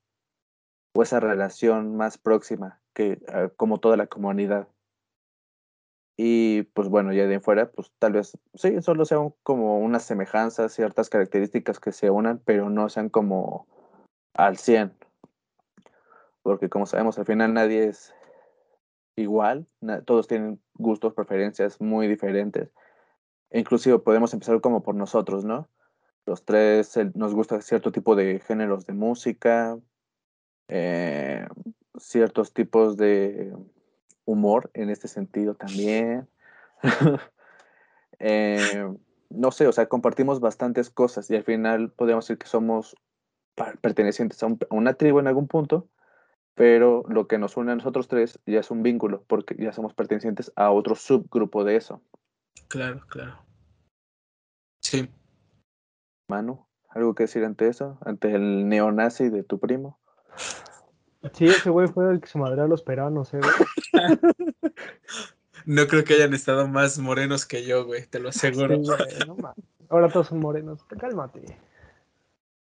[0.93, 4.69] o esa relación más próxima que uh, como toda la comunidad.
[6.17, 10.71] Y pues bueno, ya de fuera, pues tal vez sí, solo sean como unas semejanzas,
[10.73, 13.67] ciertas características que se unan, pero no sean como
[14.33, 14.93] al 100.
[16.41, 18.13] Porque como sabemos, al final nadie es
[19.17, 19.67] igual,
[20.05, 22.69] todos tienen gustos, preferencias muy diferentes.
[23.55, 25.69] Inclusive podemos empezar como por nosotros, ¿no?
[26.25, 29.79] Los tres nos gusta cierto tipo de géneros de música,
[30.67, 31.47] eh,
[31.97, 33.55] ciertos tipos de
[34.25, 36.27] humor en este sentido también.
[38.19, 38.93] eh,
[39.29, 42.97] no sé, o sea, compartimos bastantes cosas y al final podríamos decir que somos
[43.79, 45.87] pertenecientes a, una tribu en algún punto,
[46.55, 49.93] pero lo que nos une a nosotros tres ya es un vínculo, porque ya somos
[49.93, 52.01] pertenecientes a otro subgrupo de eso.
[52.67, 53.44] Claro, claro.
[54.95, 55.09] Sí.
[56.27, 57.97] Manu, ¿algo que decir ante eso?
[58.01, 59.99] ¿Ante el neonazi de tu primo?
[61.33, 63.39] Sí, ese güey fue el que se madreó a los peruanos, ¿eh?
[65.65, 68.75] no creo que hayan estado más morenos que yo, güey, te lo aseguro.
[68.75, 69.55] Sí, güey, no
[69.89, 70.83] Ahora todos son morenos.
[70.83, 71.57] Cálmate.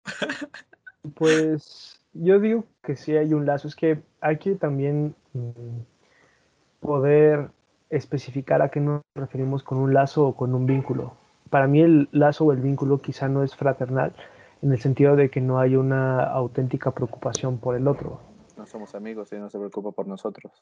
[1.14, 3.68] Pues yo digo que sí hay un lazo.
[3.68, 5.80] Es que hay que también mm,
[6.80, 7.50] poder
[7.88, 11.16] especificar a qué nos referimos con un lazo o con un vínculo.
[11.50, 14.12] Para mí el lazo o el vínculo quizá no es fraternal
[14.62, 18.20] en el sentido de que no hay una auténtica preocupación por el otro.
[18.56, 20.52] No somos amigos y no se preocupa por nosotros.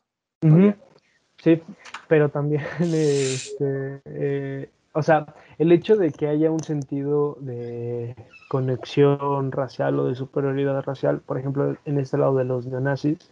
[1.39, 1.63] Sí,
[2.09, 8.17] pero también, este, eh, o sea, el hecho de que haya un sentido de
[8.49, 13.31] conexión racial o de superioridad racial, por ejemplo, en este lado de los neonazis,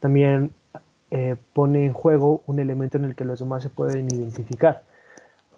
[0.00, 0.52] también
[1.10, 4.82] eh, pone en juego un elemento en el que los demás se pueden identificar.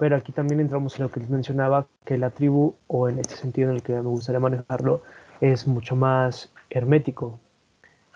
[0.00, 3.36] Pero aquí también entramos en lo que les mencionaba, que la tribu, o en este
[3.36, 5.02] sentido en el que me gustaría manejarlo,
[5.42, 7.38] es mucho más hermético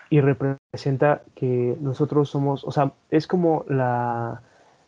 [0.09, 4.41] y representa que nosotros somos, o sea, es como la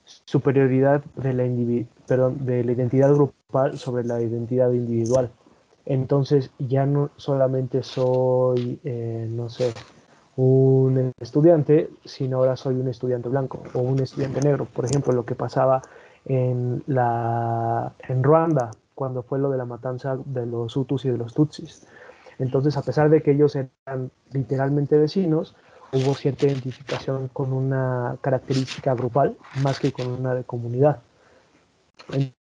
[0.05, 5.29] superioridad de la, perdón, de la identidad grupal sobre la identidad individual.
[5.85, 9.71] Entonces ya no solamente soy, eh, no sé,
[10.35, 14.65] un estudiante, sino ahora soy un estudiante blanco o un estudiante negro.
[14.65, 15.83] Por ejemplo, lo que pasaba
[16.27, 21.17] en, la, en Ruanda, cuando fue lo de la matanza de los Hutus y de
[21.17, 21.87] los Tutsis.
[22.39, 25.55] Entonces, a pesar de que ellos eran literalmente vecinos,
[25.93, 30.99] hubo cierta identificación con una característica grupal más que con una de comunidad.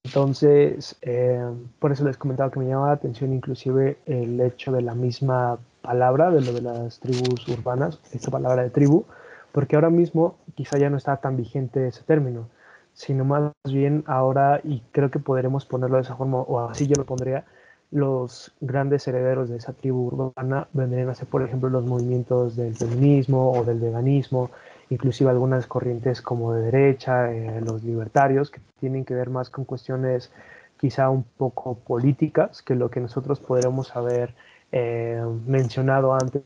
[0.05, 1.43] Entonces, eh,
[1.79, 5.59] por eso les comentaba que me llamaba la atención inclusive el hecho de la misma
[5.81, 9.05] palabra, de lo de las tribus urbanas, esta palabra de tribu,
[9.53, 12.49] porque ahora mismo quizá ya no está tan vigente ese término,
[12.95, 16.97] sino más bien ahora, y creo que podremos ponerlo de esa forma, o así yo
[16.97, 17.45] lo pondría,
[17.91, 22.75] los grandes herederos de esa tribu urbana vendrían a ser, por ejemplo, los movimientos del
[22.75, 24.51] feminismo o del veganismo,
[24.91, 29.65] inclusive algunas corrientes como de derecha, eh, los libertarios, que tienen que ver más con
[29.65, 30.33] cuestiones
[30.79, 34.35] quizá un poco políticas que lo que nosotros podríamos haber
[34.73, 36.43] eh, mencionado antes,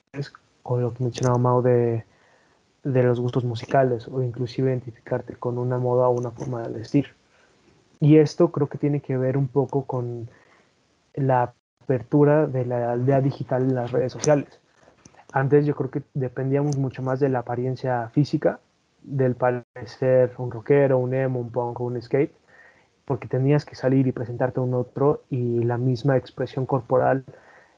[0.62, 2.04] o lo que mencionaba Mao de,
[2.92, 7.14] de los gustos musicales, o inclusive identificarte con una moda o una forma de vestir.
[8.00, 10.28] Y esto creo que tiene que ver un poco con
[11.14, 14.60] la apertura de la aldea digital en las redes sociales.
[15.32, 18.60] Antes yo creo que dependíamos mucho más de la apariencia física,
[19.02, 22.32] del parecer un rockero, un emo, un punk o un skate,
[23.04, 27.24] porque tenías que salir y presentarte a un otro y la misma expresión corporal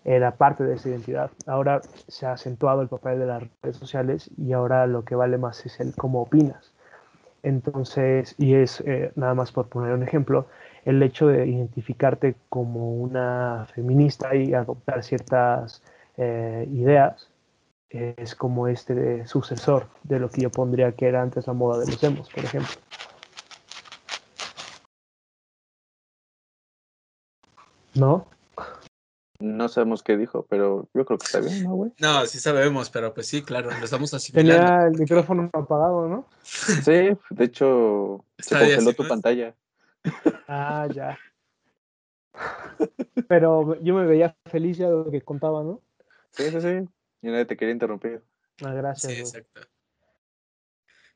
[0.04, 1.30] era parte de esa identidad.
[1.46, 5.38] Ahora se ha acentuado el papel de las redes sociales y ahora lo que vale
[5.38, 6.72] más es el cómo opinas.
[7.42, 10.46] Entonces, y es eh, nada más por poner un ejemplo,
[10.84, 15.82] el hecho de identificarte como una feminista y adoptar ciertas
[16.16, 17.28] eh, ideas
[17.90, 21.90] es como este sucesor de lo que yo pondría que era antes la moda de
[21.90, 22.70] los emos, por ejemplo.
[27.94, 28.26] ¿No?
[29.40, 31.92] No sabemos qué dijo, pero yo creo que está bien, ¿no, güey?
[31.98, 34.66] No, sí sabemos, pero pues sí, claro, lo estamos asimilando.
[34.66, 36.26] Tenía el micrófono apagado, ¿no?
[36.42, 39.54] Sí, de hecho, se congeló tu pantalla.
[40.46, 41.18] Ah, ya.
[43.28, 45.80] Pero yo me veía feliz ya de lo que contaba, ¿no?
[46.30, 46.88] Sí, sí, sí.
[47.22, 48.22] Y nadie te quería interrumpir.
[48.62, 49.12] Ah, gracias.
[49.12, 49.62] Sí, exacto.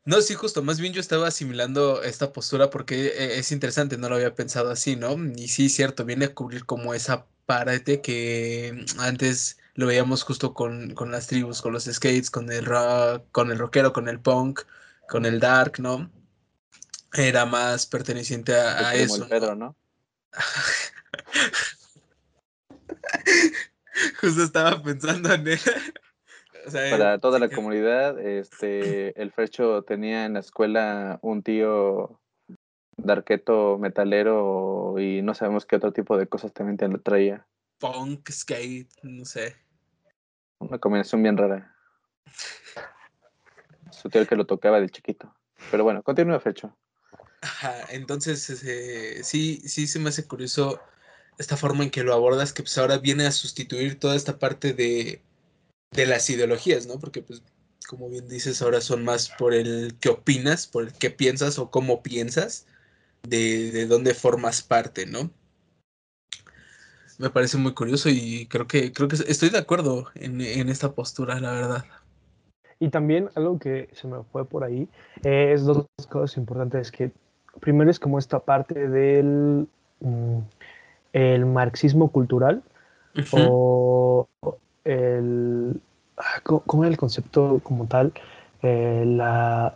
[0.05, 4.09] No, sí, justo, más bien yo estaba asimilando esta postura porque eh, es interesante, no
[4.09, 5.17] lo había pensado así, ¿no?
[5.37, 10.95] Y sí, cierto, viene a cubrir como esa parte que antes lo veíamos justo con,
[10.95, 14.61] con las tribus, con los skates, con el rock, con el rockero, con el punk,
[15.09, 16.11] con el dark, ¿no?
[17.15, 19.23] era más perteneciente a, eso.
[19.23, 19.77] El Pedro, ¿no?
[24.21, 25.61] Justo estaba pensando en él.
[26.73, 32.21] Para toda la comunidad, este, el Frecho tenía en la escuela un tío
[32.97, 37.47] darqueto metalero y no sabemos qué otro tipo de cosas también te lo traía.
[37.79, 39.57] Punk, skate, no sé.
[40.59, 41.75] Una combinación bien rara.
[43.91, 45.35] Su tío que lo tocaba de chiquito.
[45.71, 46.75] Pero bueno, continúa, Frecho
[47.91, 50.81] entonces, este, sí, sí se me hace curioso
[51.39, 54.73] esta forma en que lo abordas, que pues ahora viene a sustituir toda esta parte
[54.73, 55.23] de,
[55.95, 56.99] de las ideologías, ¿no?
[56.99, 57.43] Porque pues,
[57.89, 61.71] como bien dices, ahora son más por el qué opinas, por el qué piensas o
[61.71, 62.67] cómo piensas,
[63.23, 65.31] de, de dónde formas parte, ¿no?
[67.19, 70.93] Me parece muy curioso y creo que, creo que estoy de acuerdo en, en esta
[70.93, 71.85] postura, la verdad.
[72.81, 74.89] Y también algo que se me fue por ahí
[75.23, 77.13] es dos cosas importantes que
[77.61, 79.69] primero es como esta parte del
[80.01, 80.39] mm,
[81.13, 82.63] el marxismo cultural
[83.31, 84.29] o
[84.85, 85.81] el
[86.17, 88.13] ah, ¿cómo era el concepto como tal?
[88.63, 89.03] Eh,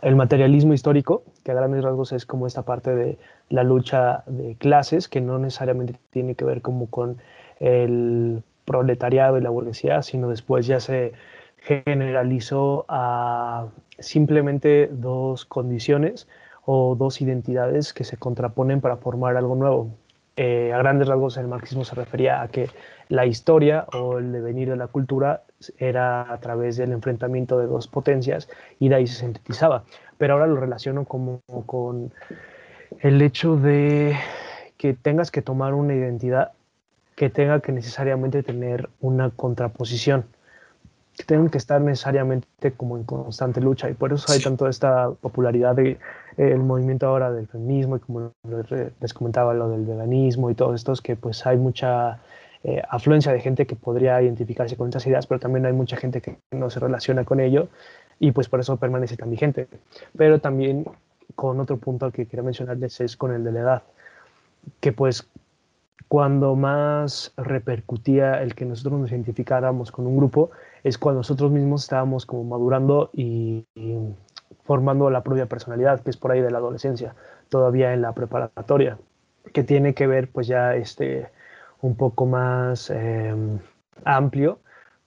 [0.01, 4.55] el materialismo histórico, que a grandes rasgos es como esta parte de la lucha de
[4.55, 7.17] clases, que no necesariamente tiene que ver como con
[7.59, 11.13] el proletariado y la burguesía, sino después ya se
[11.57, 13.67] generalizó a
[13.99, 16.27] simplemente dos condiciones
[16.65, 19.89] o dos identidades que se contraponen para formar algo nuevo.
[20.41, 22.69] Eh, a grandes rasgos el marxismo se refería a que
[23.09, 25.43] la historia o el devenir de la cultura
[25.77, 28.47] era a través del enfrentamiento de dos potencias
[28.79, 29.83] y de ahí se sintetizaba.
[30.17, 32.13] Pero ahora lo relaciono como con
[33.01, 34.15] el hecho de
[34.77, 36.53] que tengas que tomar una identidad
[37.17, 40.23] que tenga que necesariamente tener una contraposición,
[41.17, 45.11] que tengan que estar necesariamente como en constante lucha y por eso hay tanto esta
[45.11, 45.99] popularidad de,
[46.39, 48.31] el movimiento ahora del feminismo y como
[49.01, 52.21] les comentaba lo del veganismo y todos estos que pues hay mucha
[52.63, 56.21] eh, afluencia de gente que podría identificarse con estas ideas, pero también hay mucha gente
[56.21, 57.67] que no se relaciona con ello
[58.19, 59.67] y pues por eso permanece tan vigente.
[60.15, 60.85] Pero también
[61.35, 63.83] con otro punto que quería mencionarles es con el de la edad,
[64.79, 65.27] que pues
[66.07, 70.49] cuando más repercutía el que nosotros nos identificáramos con un grupo
[70.83, 73.65] es cuando nosotros mismos estábamos como madurando y,
[74.63, 77.15] formando la propia personalidad, que es por ahí de la adolescencia,
[77.49, 78.97] todavía en la preparatoria,
[79.53, 81.29] que tiene que ver pues ya este
[81.81, 83.59] un poco más em,
[84.03, 84.59] amplio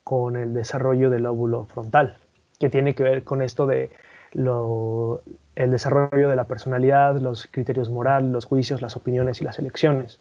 [0.05, 2.17] con el desarrollo del óvulo frontal,
[2.59, 3.91] que tiene que ver con esto de
[4.33, 5.23] lo,
[5.55, 10.21] el desarrollo de la personalidad, los criterios morales, los juicios, las opiniones y las elecciones.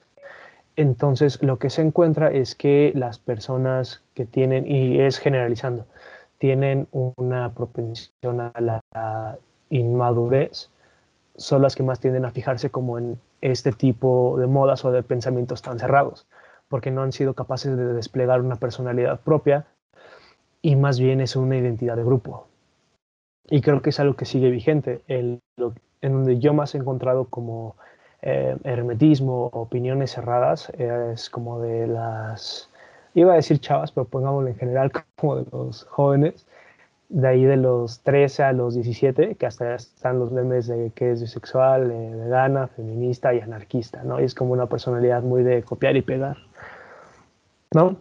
[0.75, 5.85] Entonces, lo que se encuentra es que las personas que tienen, y es generalizando,
[6.41, 9.37] tienen una propensión a la
[9.69, 10.71] inmadurez,
[11.35, 15.03] son las que más tienden a fijarse como en este tipo de modas o de
[15.03, 16.25] pensamientos tan cerrados,
[16.67, 19.67] porque no han sido capaces de desplegar una personalidad propia
[20.63, 22.47] y más bien es una identidad de grupo.
[23.47, 25.03] Y creo que es algo que sigue vigente.
[25.07, 25.41] El,
[26.01, 27.75] en donde yo más he encontrado como
[28.23, 32.70] eh, hermetismo, opiniones cerradas, es como de las,
[33.13, 36.45] iba a decir chavas, pero pongámoslo en general como de los jóvenes,
[37.09, 41.11] de ahí de los 13 a los 17, que hasta están los memes de que
[41.11, 44.21] es bisexual, eh, vegana, feminista y anarquista, ¿no?
[44.21, 46.37] Y es como una personalidad muy de copiar y pegar,
[47.71, 47.99] ¿no?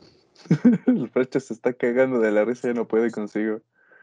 [0.86, 3.60] El Frecha se está cagando de la risa, y no puede consigo.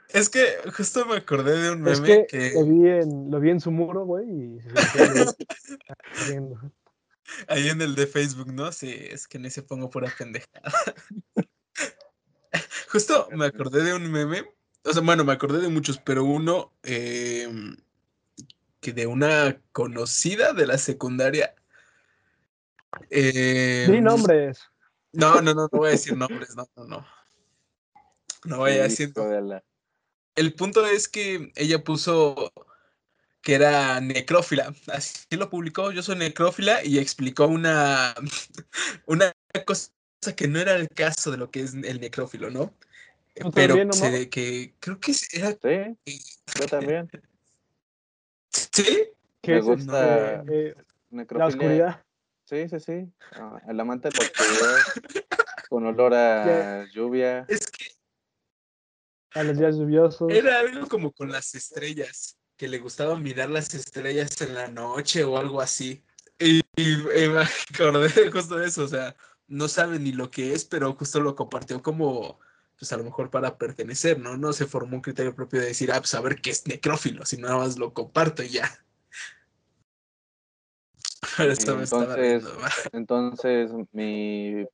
[0.09, 0.45] Es que
[0.75, 4.05] justo me acordé de un meme que, Lo, vi en, lo vi en su muro,
[4.05, 6.39] güey, y se
[7.47, 8.71] Ahí en el de Facebook, ¿no?
[8.71, 10.71] Sí, es que ni se pongo pura pendejada.
[12.89, 14.45] justo me acordé de un meme.
[14.83, 17.75] O sea, bueno, me acordé de muchos, pero uno em,
[18.79, 21.53] que de una conocida de la secundaria.
[23.09, 24.61] Eh, nombres.
[25.11, 27.07] No, no, no, no voy a decir nombres, no, no, no.
[28.45, 29.11] No voy a decir
[30.37, 32.53] el punto es que ella puso
[33.47, 34.73] que era necrófila.
[34.87, 38.13] Así lo publicó, yo soy necrófila y explicó una,
[39.05, 39.31] una
[39.65, 39.89] cosa
[40.35, 42.73] que no era el caso de lo que es el necrófilo, ¿no?
[43.55, 45.51] Pero se que creo que era...
[45.51, 46.19] Sí,
[46.59, 47.09] yo también.
[48.51, 49.11] ¿Sí?
[49.43, 50.75] Me gusta eh,
[51.11, 52.03] la oscuridad.
[52.43, 53.13] Sí, sí, sí.
[53.31, 54.77] Ah, el amante de la oscuridad
[55.69, 57.45] con olor a lluvia.
[57.47, 57.85] Es que
[59.39, 60.31] a los días lluviosos.
[60.31, 65.23] Era algo como con las estrellas, que le gustaba mirar las estrellas en la noche
[65.23, 66.03] o algo así.
[66.39, 67.41] Y, me
[67.73, 69.15] acordé justo de eso, o sea,
[69.47, 72.39] no sabe ni lo que es, pero justo lo compartió como,
[72.77, 74.37] pues a lo mejor para pertenecer, ¿no?
[74.37, 77.25] No se formó un criterio propio de decir, ah, pues a ver qué es necrófilo,
[77.25, 78.69] si nada más lo comparto y ya.
[81.39, 82.43] entonces,
[82.91, 84.65] entonces mi,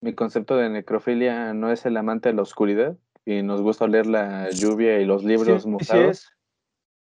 [0.00, 4.06] mi concepto de necrofilia no es el amante de la oscuridad y nos gusta leer
[4.06, 6.18] la lluvia y los libros mojados.
[6.18, 6.37] Sí, es.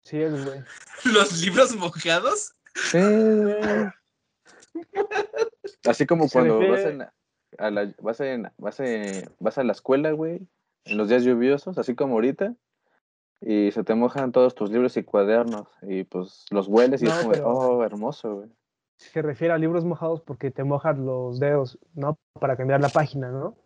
[0.04, 0.64] Sí, güey.
[1.06, 2.54] ¿Los libros mojados?
[2.74, 2.98] Sí,
[5.86, 6.86] Así como cuando vas,
[7.58, 8.20] a la, vas,
[8.58, 8.82] vas,
[9.40, 10.48] vas a la escuela, güey,
[10.86, 12.56] en los días lluviosos, así como ahorita,
[13.42, 17.14] y se te mojan todos tus libros y cuadernos, y pues los hueles y es
[17.14, 18.50] como, oh, hermoso, güey.
[18.98, 22.20] Se refiere a libros mojados porque te mojan los dedos, ¿no?
[22.40, 23.58] Para cambiar la página, ¿no?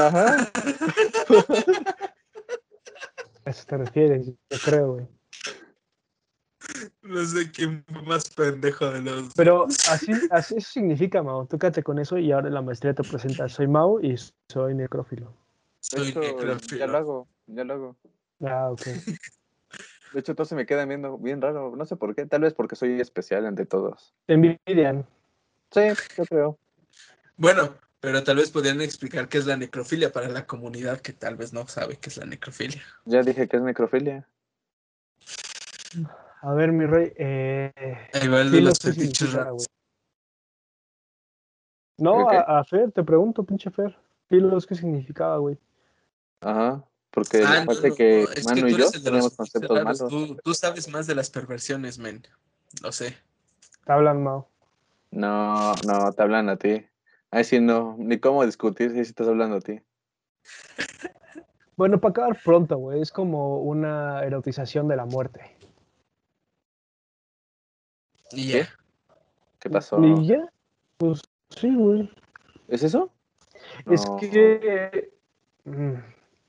[0.00, 0.50] Ajá.
[3.44, 5.08] A eso te refieres, yo creo, güey.
[7.02, 9.34] No sé quién fue más pendejo de los.
[9.34, 11.46] Pero así, así eso significa, Mao.
[11.46, 13.48] Tócate con eso y ahora la maestría te presenta.
[13.48, 14.16] Soy Mao y
[14.48, 15.34] soy necrófilo.
[15.80, 16.78] Soy necrófilo.
[16.78, 17.96] Ya lo hago, ya lo hago.
[18.40, 18.82] Ah, ok.
[20.12, 21.74] De hecho, todos se me quedan viendo bien raro.
[21.76, 22.26] No sé por qué.
[22.26, 24.14] Tal vez porque soy especial ante todos.
[24.26, 25.06] Te envidian.
[25.70, 25.80] Sí,
[26.16, 26.58] yo creo.
[27.36, 31.36] Bueno, pero tal vez podrían explicar qué es la necrofilia para la comunidad que tal
[31.36, 32.82] vez no sabe qué es la necrofilia.
[33.06, 34.28] Ya dije que es necrofilia.
[36.42, 37.12] A ver, mi rey.
[37.16, 37.72] Eh,
[38.14, 39.54] Ahí va el de los ¿qué fetiches raros.
[39.54, 39.66] güey?
[41.98, 43.96] No, a, a Fer, te pregunto, pinche Fer.
[44.28, 45.56] Filos, ¿qué significaba, güey?
[46.40, 46.84] Ajá.
[47.12, 50.00] Porque Ah, no, parece no, que no, es que Manu y yo tenemos conceptos raros.
[50.00, 50.10] malos.
[50.28, 52.22] Tú, tú sabes más de las perversiones, men.
[52.82, 53.16] Lo sé.
[53.84, 54.48] Te hablan, Mao.
[55.10, 56.84] No, no, te hablan a ti.
[57.30, 59.80] Ay, sí, no, ni cómo discutir si estás hablando a ti.
[61.76, 63.00] Bueno, para acabar pronto, güey.
[63.00, 65.56] Es como una erotización de la muerte.
[68.32, 68.58] Y ¿Qué?
[68.60, 68.68] ya.
[69.60, 70.00] ¿Qué pasó?
[70.02, 70.48] ¿Y ya?
[70.96, 71.20] Pues
[71.50, 72.10] sí, güey.
[72.68, 73.10] ¿Es eso?
[73.86, 74.16] Es No.
[74.18, 75.12] que.
[75.64, 75.94] mm,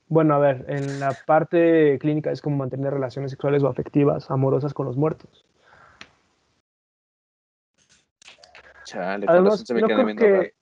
[0.08, 4.74] Bueno, a ver, en la parte clínica es como mantener relaciones sexuales o afectivas, amorosas
[4.74, 5.46] con los muertos.
[8.86, 10.54] Chale, Además, se me no creo que.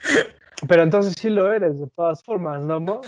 [0.68, 3.02] Pero entonces sí lo eres, de todas formas, ¿no, Mo?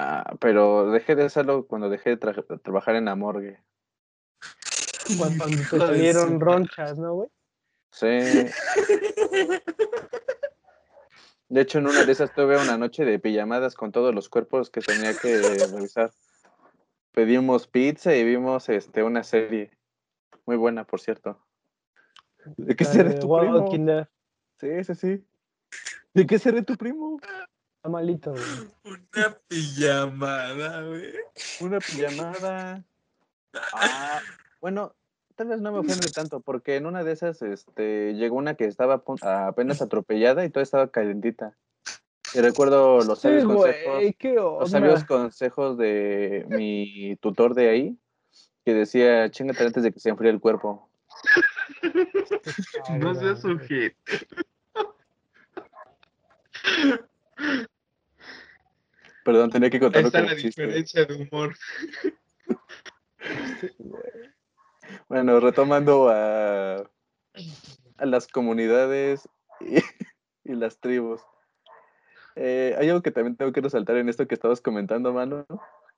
[0.00, 3.60] Ah, pero dejé de hacerlo cuando dejé de tra- trabajar en la morgue.
[5.18, 7.28] Cuando te salieron ronchas, ¿no, güey?
[7.90, 8.06] Sí.
[11.48, 14.70] De hecho, en una de esas tuve una noche de pijamadas con todos los cuerpos
[14.70, 15.36] que tenía que
[15.66, 16.12] revisar.
[17.10, 19.72] Pedimos pizza y vimos este una serie.
[20.46, 21.44] Muy buena, por cierto.
[22.56, 23.68] ¿De qué de tu primo?
[24.60, 25.26] Sí, sí, sí.
[26.14, 27.18] ¿De qué será tu primo?
[27.88, 28.94] Está malito, güey.
[29.16, 31.12] Una pijamada, güey.
[31.60, 32.84] Una pijamada.
[33.72, 34.20] Ah,
[34.60, 34.94] bueno,
[35.36, 38.66] tal vez no me ofende tanto, porque en una de esas este, llegó una que
[38.66, 41.56] estaba apenas atropellada y toda estaba calentita.
[42.34, 47.98] Y recuerdo los Sí, sabios consejos, los sabios consejos de mi tutor de ahí,
[48.66, 50.90] que decía, chingate antes de que se enfríe el cuerpo.
[53.00, 53.58] No seas güey.
[53.58, 53.96] sujeto.
[59.28, 60.62] Perdón, tenía que contarlo está como la chiste.
[60.62, 61.54] diferencia de humor.
[65.10, 66.76] Bueno, retomando a,
[67.98, 69.28] a las comunidades
[69.60, 69.80] y,
[70.50, 71.20] y las tribus.
[72.36, 75.44] Eh, hay algo que también tengo que resaltar en esto que estabas comentando, mano,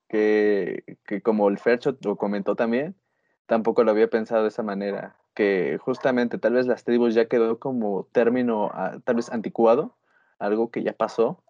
[0.08, 2.96] que, que como el Fercho lo comentó también,
[3.46, 7.60] tampoco lo había pensado de esa manera, que justamente tal vez las tribus ya quedó
[7.60, 9.96] como término ah, tal vez anticuado,
[10.40, 11.44] algo que ya pasó,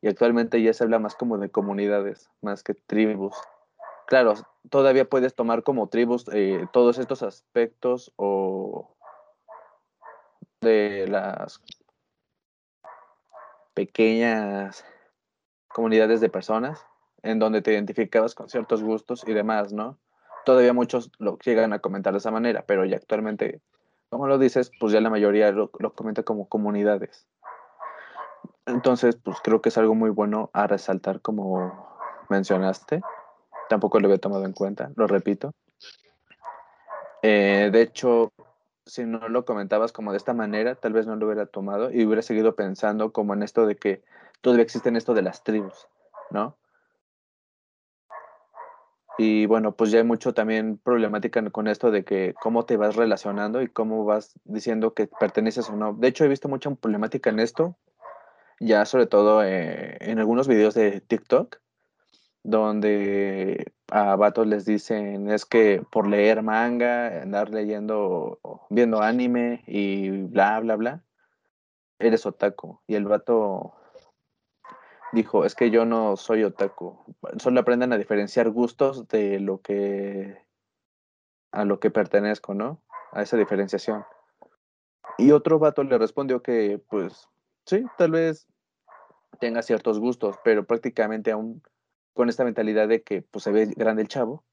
[0.00, 3.34] y actualmente ya se habla más como de comunidades, más que tribus.
[4.06, 4.34] Claro,
[4.70, 8.94] todavía puedes tomar como tribus eh, todos estos aspectos o
[10.60, 11.60] de las
[13.74, 14.84] pequeñas
[15.68, 16.86] comunidades de personas
[17.22, 19.98] en donde te identificabas con ciertos gustos y demás, ¿no?
[20.44, 23.60] Todavía muchos lo llegan a comentar de esa manera, pero ya actualmente,
[24.08, 27.26] como lo dices, pues ya la mayoría lo, lo comenta como comunidades.
[28.66, 31.86] Entonces, pues creo que es algo muy bueno a resaltar como
[32.28, 33.02] mencionaste.
[33.68, 35.52] Tampoco lo había tomado en cuenta, lo repito.
[37.22, 38.32] Eh, de hecho,
[38.84, 42.04] si no lo comentabas como de esta manera, tal vez no lo hubiera tomado y
[42.04, 44.02] hubiera seguido pensando como en esto de que
[44.40, 45.88] todavía existen esto de las tribus,
[46.30, 46.56] ¿no?
[49.18, 52.96] Y bueno, pues ya hay mucho también problemática con esto de que cómo te vas
[52.96, 55.94] relacionando y cómo vas diciendo que perteneces o no.
[55.94, 57.76] De hecho, he visto mucha problemática en esto,
[58.60, 61.60] ya sobre todo eh, en algunos videos de TikTok,
[62.42, 68.40] donde a vatos les dicen es que por leer manga, andar leyendo,
[68.70, 71.04] viendo anime y bla, bla, bla,
[71.98, 72.80] eres otaku.
[72.86, 73.74] Y el vato
[75.12, 76.98] dijo, es que yo no soy otaku.
[77.38, 80.44] Solo aprendan a diferenciar gustos de lo que
[81.52, 82.82] a lo que pertenezco, ¿no?
[83.12, 84.04] A esa diferenciación.
[85.16, 87.28] Y otro vato le respondió que, pues,
[87.66, 88.46] sí, tal vez
[89.38, 91.62] tenga ciertos gustos, pero prácticamente aún
[92.14, 94.44] con esta mentalidad de que pues se ve grande el chavo,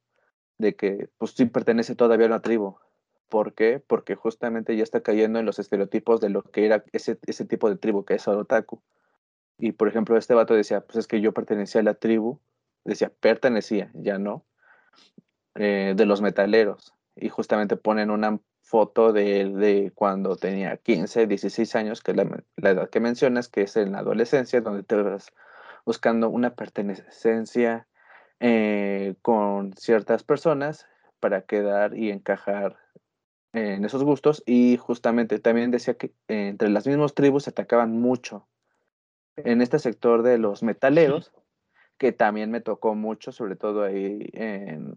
[0.58, 2.76] de que pues sí pertenece todavía a una tribu.
[3.30, 3.80] ¿Por qué?
[3.80, 7.70] Porque justamente ya está cayendo en los estereotipos de lo que era ese, ese tipo
[7.70, 8.82] de tribu que es el otaku.
[9.58, 12.40] Y por ejemplo, este vato decía, pues es que yo pertenecía a la tribu,
[12.84, 14.46] decía, pertenecía, ya no,
[15.56, 16.94] eh, de los metaleros.
[17.16, 22.18] Y justamente ponen una foto de él de cuando tenía 15, 16 años, que es
[22.18, 25.32] la, la edad que mencionas, que es en la adolescencia, donde te vas
[25.86, 27.88] buscando una pertenencia
[28.40, 30.88] eh, con ciertas personas
[31.20, 32.78] para quedar y encajar
[33.52, 34.44] en esos gustos.
[34.46, 38.48] Y justamente también decía que eh, entre las mismas tribus se atacaban mucho
[39.36, 41.32] en este sector de los metaleros,
[41.98, 44.96] que también me tocó mucho, sobre todo ahí en,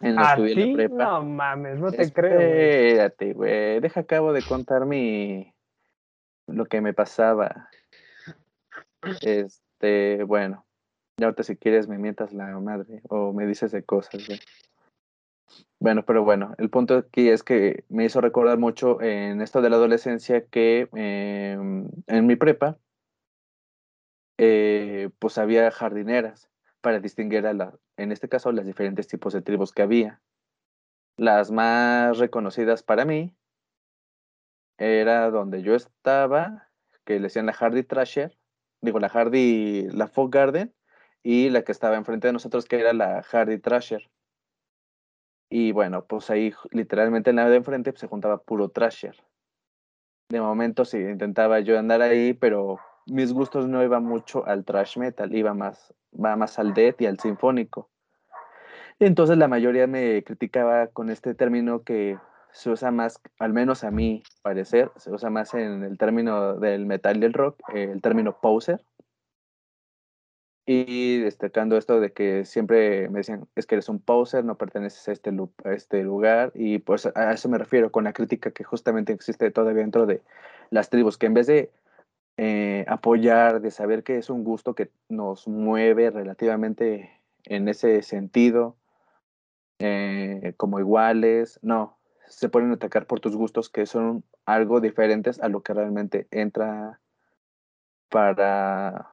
[0.00, 0.72] en ¿A estudié la ti?
[0.74, 1.04] prepa.
[1.04, 2.88] No mames, no te creo, güey.
[2.90, 5.52] Espérate, güey, deja acabo de contar mi
[6.46, 7.68] lo que me pasaba.
[9.22, 10.64] Este, bueno,
[11.18, 14.40] Y ahorita si quieres me mientas la madre o me dices de cosas, güey.
[15.78, 19.70] Bueno, pero bueno, el punto aquí es que me hizo recordar mucho en esto de
[19.70, 22.78] la adolescencia que em, en mi prepa,
[24.38, 29.42] eh, pues había jardineras para distinguir a la, en este caso, las diferentes tipos de
[29.42, 30.20] tribus que había.
[31.16, 33.34] Las más reconocidas para mí
[34.78, 36.68] era donde yo estaba,
[37.04, 38.36] que le decían la Hardy Trasher,
[38.82, 40.74] digo la Hardy, la Folk Garden,
[41.22, 44.10] y la que estaba enfrente de nosotros, que era la Hardy Trasher.
[45.50, 49.16] Y bueno, pues ahí literalmente en la de enfrente pues, se juntaba puro Trasher.
[50.28, 54.98] De momento sí, intentaba yo andar ahí, pero mis gustos no iban mucho al trash
[54.98, 57.88] metal, iba más, va más al death y al sinfónico.
[58.98, 62.18] Entonces la mayoría me criticaba con este término que
[62.52, 66.86] se usa más, al menos a mi parecer, se usa más en el término del
[66.86, 68.80] metal y del rock, el término poser.
[70.68, 75.06] Y destacando esto de que siempre me decían, es que eres un poser, no perteneces
[75.06, 75.30] a este,
[75.64, 76.50] a este lugar.
[76.54, 80.22] Y pues a eso me refiero con la crítica que justamente existe todavía dentro de
[80.70, 81.70] las tribus, que en vez de
[82.36, 87.10] eh, apoyar, de saber que es un gusto que nos mueve relativamente
[87.44, 88.76] en ese sentido,
[89.78, 95.48] eh, como iguales, no, se pueden atacar por tus gustos que son algo diferentes a
[95.48, 97.00] lo que realmente entra
[98.08, 99.10] para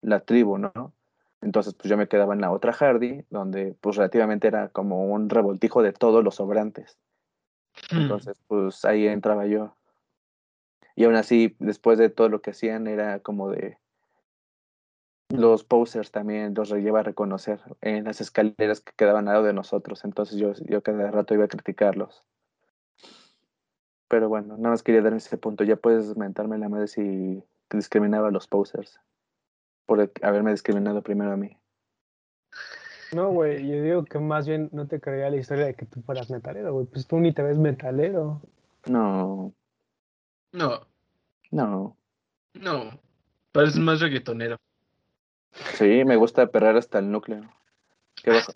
[0.00, 0.92] la tribu, ¿no?
[1.40, 5.28] Entonces, pues yo me quedaba en la otra Hardy, donde pues relativamente era como un
[5.28, 6.98] revoltijo de todos los sobrantes.
[7.92, 8.02] Mm.
[8.02, 9.76] Entonces, pues ahí entraba yo.
[10.96, 13.78] Y aún así, después de todo lo que hacían, era como de...
[15.30, 19.52] Los posers también los lleva a reconocer en las escaleras que quedaban al lado de
[19.52, 20.04] nosotros.
[20.04, 22.22] Entonces yo, yo cada rato iba a criticarlos.
[24.08, 25.64] Pero bueno, nada más quería dar ese punto.
[25.64, 29.00] Ya puedes mentarme la madre si discriminaba a los posers.
[29.86, 31.56] Por haberme discriminado primero a mí.
[33.12, 36.00] No, güey, yo digo que más bien no te creía la historia de que tú
[36.02, 36.86] fueras metalero, güey.
[36.86, 38.40] Pues tú ni te ves metalero.
[38.86, 39.52] No.
[40.54, 40.86] No.
[41.50, 41.96] No.
[42.54, 43.00] No.
[43.50, 44.56] Pareces más reggaetonero.
[45.74, 47.42] Sí, me gusta perrar hasta el núcleo.
[48.22, 48.52] Qué bajo.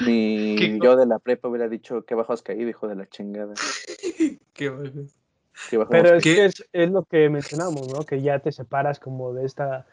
[0.00, 3.54] Ni yo de la prepa hubiera dicho qué bajo has caído, hijo de la chingada.
[4.54, 5.90] qué bajo.
[5.90, 8.04] Pero es que es, es, lo que mencionamos, ¿no?
[8.04, 9.84] Que ya te separas como de esta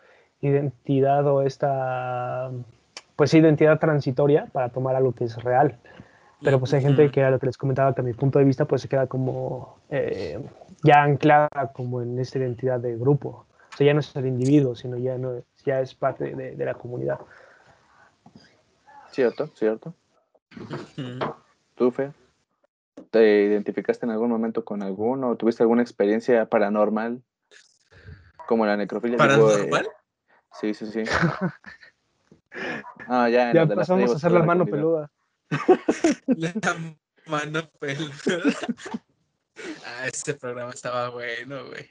[0.41, 2.51] identidad o esta,
[3.15, 5.79] pues identidad transitoria para tomar algo que es real.
[6.43, 8.45] Pero pues hay gente que a lo que les comentaba que a mi punto de
[8.45, 10.39] vista pues se queda como eh,
[10.83, 13.45] ya anclada como en esta identidad de grupo.
[13.73, 16.65] O sea, ya no es el individuo, sino ya, no, ya es parte de, de
[16.65, 17.19] la comunidad.
[19.11, 19.93] Cierto, cierto.
[21.75, 22.11] ¿Tú, Fe?
[23.09, 25.35] ¿Te identificaste en algún momento con alguno?
[25.35, 27.21] ¿Tuviste alguna experiencia paranormal?
[28.47, 29.17] Como la necrofilia.
[29.17, 29.87] ¿Paranormal?
[30.59, 31.03] sí, sí, sí.
[33.07, 35.09] Ah, ya, ya pasamos a hacer la mano peluda.
[36.27, 36.53] La
[37.27, 38.15] mano peluda.
[39.85, 41.87] Ah, ese programa estaba bueno, güey.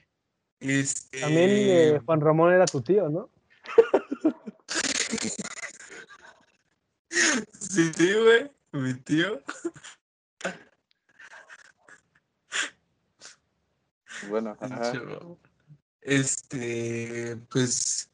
[0.58, 1.20] Este...
[1.20, 3.30] También eh, Juan Ramón era tu tío, ¿no?
[7.08, 8.50] sí, sí, güey.
[8.72, 9.40] Mi tío.
[14.28, 14.56] Bueno,
[16.00, 18.11] Este, pues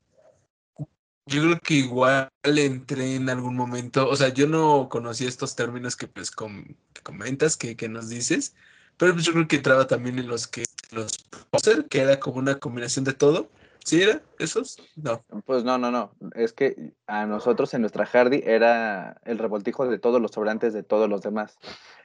[1.28, 5.96] yo creo que igual entré en algún momento, o sea, yo no conocía estos términos
[5.96, 8.54] que pues comentas, que, nos dices,
[8.96, 11.18] pero pues yo creo que entraba también en los que los
[11.50, 13.50] poser, que era como una combinación de todo.
[13.84, 14.76] ¿Sí era esos?
[14.96, 15.24] No.
[15.46, 16.10] Pues no, no, no.
[16.34, 20.82] Es que a nosotros en nuestra Hardy era el revoltijo de todos los sobrantes de
[20.82, 21.58] todos los demás.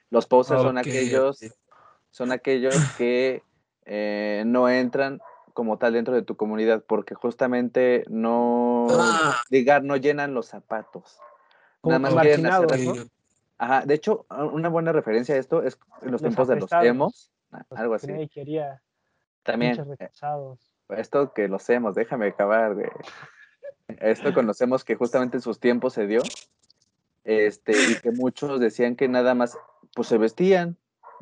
[0.10, 1.40] Los posers son aquellos,
[2.12, 3.44] son aquellos que
[3.86, 5.20] eh, no entran
[5.54, 9.44] como tal dentro de tu comunidad porque justamente no, ah.
[9.82, 11.20] no llenan los zapatos.
[11.84, 13.08] Nada más quieren hacer
[13.58, 17.32] Ajá, de hecho, una buena referencia a esto es en los, tiempos de los emos,
[17.70, 18.08] algo así.
[19.44, 19.80] También.
[20.00, 20.10] Eh,
[20.90, 22.92] esto que los emos, déjame acabar, de
[24.00, 26.22] Esto conocemos que justamente en sus tiempos se dio.
[27.24, 29.58] Este, y que muchos decían que nada más,
[29.96, 30.78] pues se vestían,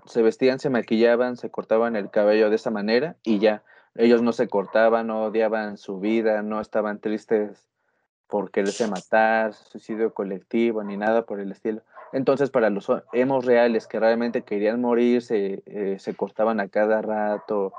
[0.08, 3.64] se vestían, se maquillaban, se cortaban el cabello de esa manera y ya
[3.96, 7.68] ellos no se cortaban, no odiaban su vida, no estaban tristes
[8.28, 11.82] por quererse matar, suicidio colectivo, ni nada por el estilo.
[12.14, 17.02] Entonces, para los hemos reales que realmente querían morir, se, eh, se cortaban a cada
[17.02, 17.74] rato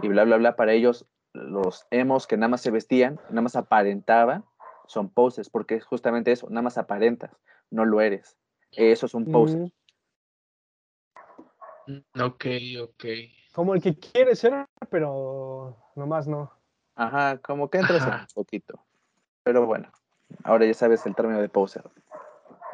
[0.00, 3.56] y bla, bla, bla, para ellos los hemos que nada más se vestían, nada más
[3.56, 4.44] aparentaban,
[4.86, 7.36] son poses, porque es justamente eso, nada más aparentas,
[7.70, 8.36] no lo eres.
[8.70, 9.72] Eso es un pose.
[11.86, 12.46] Mm, ok,
[12.82, 13.04] ok
[13.56, 16.52] como el que quiere ser, pero nomás no.
[16.94, 18.84] Ajá, como que entras un poquito.
[19.44, 19.90] Pero bueno,
[20.44, 21.82] ahora ya sabes el término de poser.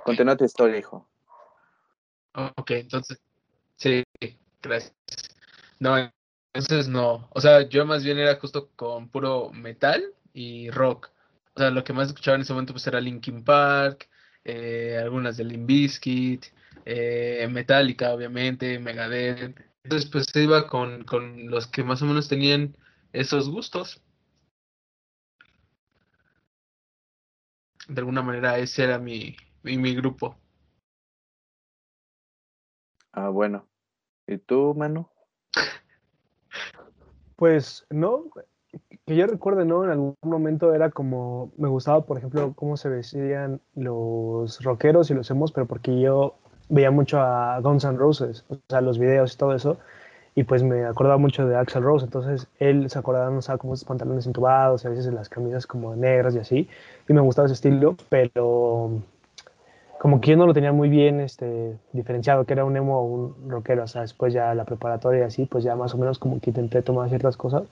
[0.04, 1.08] Continúa tu historia, hijo.
[2.32, 3.20] Ok, entonces,
[3.76, 4.02] sí,
[4.60, 4.92] gracias.
[5.78, 5.96] No,
[6.52, 7.28] entonces no.
[7.30, 10.02] O sea, yo más bien era justo con puro metal
[10.32, 11.10] y rock.
[11.54, 14.08] O sea, lo que más escuchaba en ese momento pues era Linkin Park,
[14.42, 16.46] eh, algunas de Limp Bizkit,
[16.84, 19.71] eh, Metallica, obviamente, Megadeth.
[19.84, 22.76] Entonces, pues se iba con, con los que más o menos tenían
[23.12, 24.02] esos gustos.
[27.88, 30.36] De alguna manera, ese era mi, mi, mi grupo.
[33.12, 33.66] Ah, bueno.
[34.26, 35.08] ¿Y tú, Manu?
[37.34, 38.26] Pues no,
[39.04, 39.82] que yo recuerde, ¿no?
[39.82, 45.14] En algún momento era como, me gustaba, por ejemplo, cómo se vestían los rockeros y
[45.14, 46.38] los emos, pero porque yo
[46.68, 49.78] veía mucho a Guns N' Roses, o sea, los videos y todo eso,
[50.34, 53.74] y pues me acordaba mucho de Axel Rose, entonces él se acordaba, no sé, como
[53.74, 56.68] esos pantalones entubados, y a veces las camisas como negras y así,
[57.08, 58.90] y me gustaba ese estilo, pero
[59.98, 63.04] como que yo no lo tenía muy bien este, diferenciado, que era un emo o
[63.04, 66.18] un rockero, o sea, después ya la preparatoria y así, pues ya más o menos
[66.18, 67.64] como que intenté tomar ciertas cosas,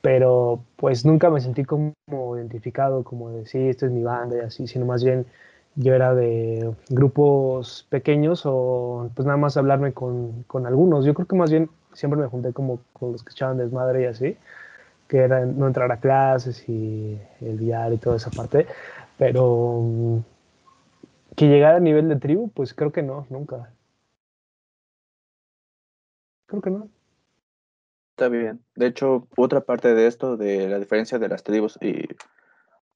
[0.00, 1.92] pero pues nunca me sentí como
[2.36, 5.26] identificado, como de sí, esta es mi banda y así, sino más bien
[5.76, 11.04] yo era de grupos pequeños o pues nada más hablarme con, con algunos.
[11.04, 14.06] Yo creo que más bien siempre me junté como con los que echaban desmadre y
[14.06, 14.36] así,
[15.08, 18.66] que era no entrar a clases y el diario y toda esa parte,
[19.18, 20.22] pero
[21.36, 23.70] que llegara a nivel de tribu, pues creo que no, nunca.
[26.46, 26.88] Creo que no.
[28.16, 28.64] Está bien.
[28.74, 32.08] De hecho, otra parte de esto, de la diferencia de las tribus y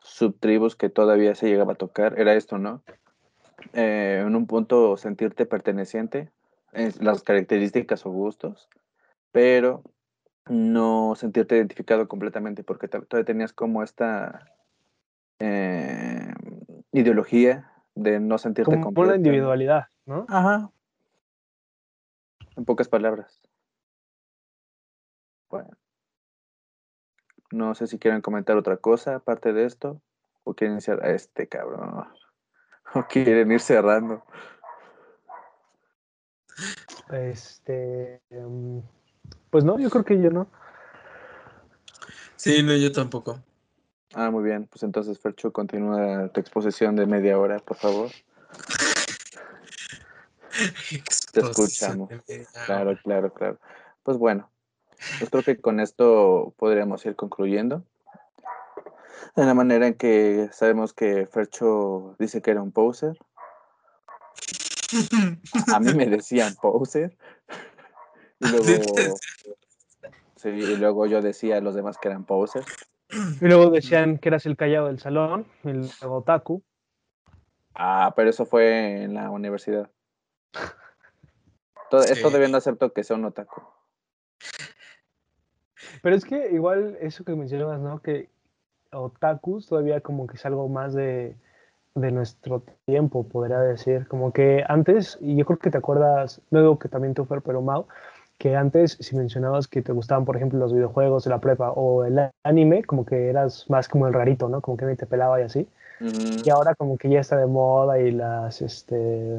[0.00, 2.82] subtribus que todavía se llegaba a tocar, era esto, ¿no?
[3.72, 6.30] Eh, en un punto sentirte perteneciente,
[6.72, 8.68] en las características o gustos,
[9.32, 9.82] pero
[10.48, 14.46] no sentirte identificado completamente, porque todavía tenías como esta
[15.38, 16.32] eh,
[16.92, 19.10] ideología de no sentirte como completo.
[19.10, 20.26] la individualidad, ¿no?
[20.28, 20.70] Ajá.
[22.56, 23.40] En pocas palabras.
[25.48, 25.70] Bueno.
[27.50, 30.00] No sé si quieren comentar otra cosa aparte de esto.
[30.44, 32.06] O quieren iniciar a este cabrón.
[32.92, 34.24] O quieren ir cerrando.
[37.12, 38.20] Este.
[38.30, 38.82] um,
[39.50, 40.48] pues no, yo creo que yo no.
[42.34, 43.38] Sí, no, yo tampoco.
[44.14, 44.66] Ah, muy bien.
[44.66, 48.10] Pues entonces, Fercho, continúa tu exposición de media hora, por favor.
[51.32, 52.10] Te escuchamos.
[52.66, 53.58] Claro, claro, claro.
[54.02, 54.50] Pues bueno,
[55.18, 57.84] pues creo que con esto podríamos ir concluyendo.
[59.36, 63.16] De la manera en que sabemos que Fercho dice que era un poser.
[65.72, 67.16] A mí me decían poser.
[68.40, 69.16] Y luego,
[70.36, 72.66] sí, y luego yo decía a los demás que eran posers.
[73.40, 76.62] Y luego decían que eras el callado del salón, el otaku.
[77.74, 79.90] Ah, pero eso fue en la universidad.
[81.90, 82.12] Todo, Sí.
[82.12, 83.62] Esto no acepto que sea un otaku.
[86.02, 88.00] Pero es que igual eso que mencionabas, ¿no?
[88.00, 88.28] Que
[88.92, 91.36] otakus todavía como que es algo más de,
[91.94, 94.06] de nuestro tiempo, podría decir.
[94.08, 97.62] Como que antes, y yo creo que te acuerdas, luego que también tú, Fer, pero
[97.62, 97.86] Mau,
[98.38, 102.04] que antes si mencionabas que te gustaban, por ejemplo, los videojuegos de la prepa o
[102.04, 104.60] el anime, como que eras más como el rarito, ¿no?
[104.62, 105.68] Como que nadie te pelaba y así.
[106.00, 109.36] Y ahora como que ya está de moda y las este,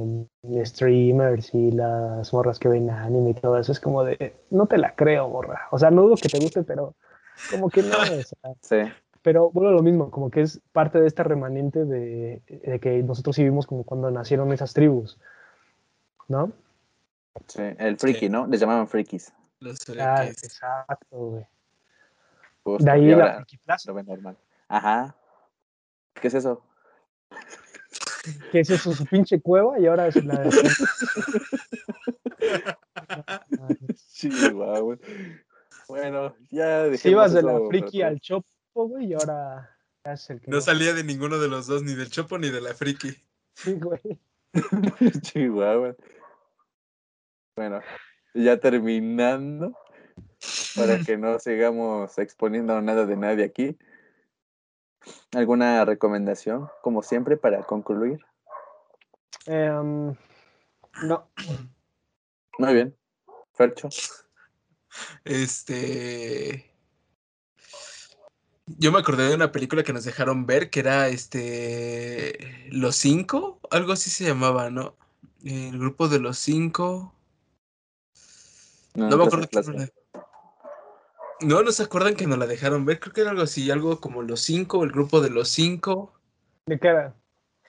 [0.63, 4.77] streamers y las morras que ven anime y todo eso es como de, no te
[4.77, 5.61] la creo, morra.
[5.71, 6.93] O sea, no dudo que te guste, pero
[7.49, 7.97] como que no.
[7.97, 8.77] o sea, Sí,
[9.23, 13.35] pero bueno, lo mismo, como que es parte de esta remanente de, de que nosotros
[13.35, 15.17] sí vimos como cuando nacieron esas tribus,
[16.27, 16.51] ¿no?
[17.47, 17.63] sí.
[17.79, 18.45] El friki, ¿no?
[18.45, 19.33] Les llamaban frikis.
[19.61, 20.43] Los Ah, frikis.
[20.43, 21.45] exacto, güey.
[22.63, 22.83] Justo.
[22.85, 23.89] De ahí la ahora friki plaza.
[23.89, 24.37] lo ven normal.
[24.67, 25.15] Ajá.
[26.21, 26.63] ¿Qué es eso?
[28.51, 30.47] que es eso, su pinche cueva y ahora es la...
[34.13, 34.97] Chihuahua.
[35.87, 40.39] Bueno, ya dejemos Si ibas de la friki al chopo, güey, y ahora es el
[40.39, 40.51] que...
[40.51, 43.11] No salía de ninguno de los dos, ni del Chopo ni de la friki.
[43.55, 43.99] Sí, güey.
[45.21, 45.95] Chihuahua.
[47.55, 47.81] Bueno,
[48.33, 49.75] ya terminando,
[50.75, 53.77] para que no sigamos exponiendo nada de nadie aquí.
[55.33, 58.19] ¿Alguna recomendación, como siempre, para concluir?
[59.45, 60.15] Em,
[61.03, 61.29] no,
[62.57, 62.95] Muy bien.
[63.53, 63.89] Fercho.
[65.23, 66.71] Este.
[68.65, 72.67] Yo me acordé de una película que nos dejaron ver que era este.
[72.69, 74.95] Los cinco, algo así se llamaba, ¿no?
[75.43, 77.13] El grupo de los cinco.
[78.95, 79.91] No me acuerdo qué.
[81.41, 82.99] No, ¿no se acuerdan que nos la dejaron ver?
[82.99, 86.13] Creo que era algo así, algo como los cinco, el grupo de los cinco.
[86.65, 87.15] ¿De qué era?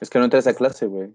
[0.01, 1.11] Es que no entré a esa clase, güey.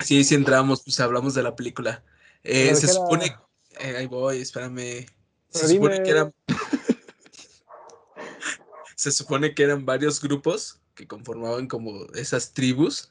[0.00, 2.02] Sí, sí entramos, pues hablamos de la película.
[2.42, 3.26] Eh, ¿Pero de se supone...
[3.26, 3.42] era?
[3.80, 5.06] eh, ahí voy, espérame.
[5.50, 6.34] Se supone que eran...
[8.96, 13.10] se supone que eran varios grupos que conformaban como esas tribus,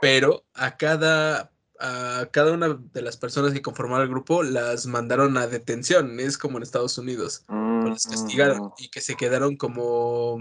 [0.00, 5.36] pero a cada, a cada una de las personas que conformaban el grupo las mandaron
[5.36, 10.38] a detención, es como en Estados Unidos, Mm, las castigaron y que se quedaron como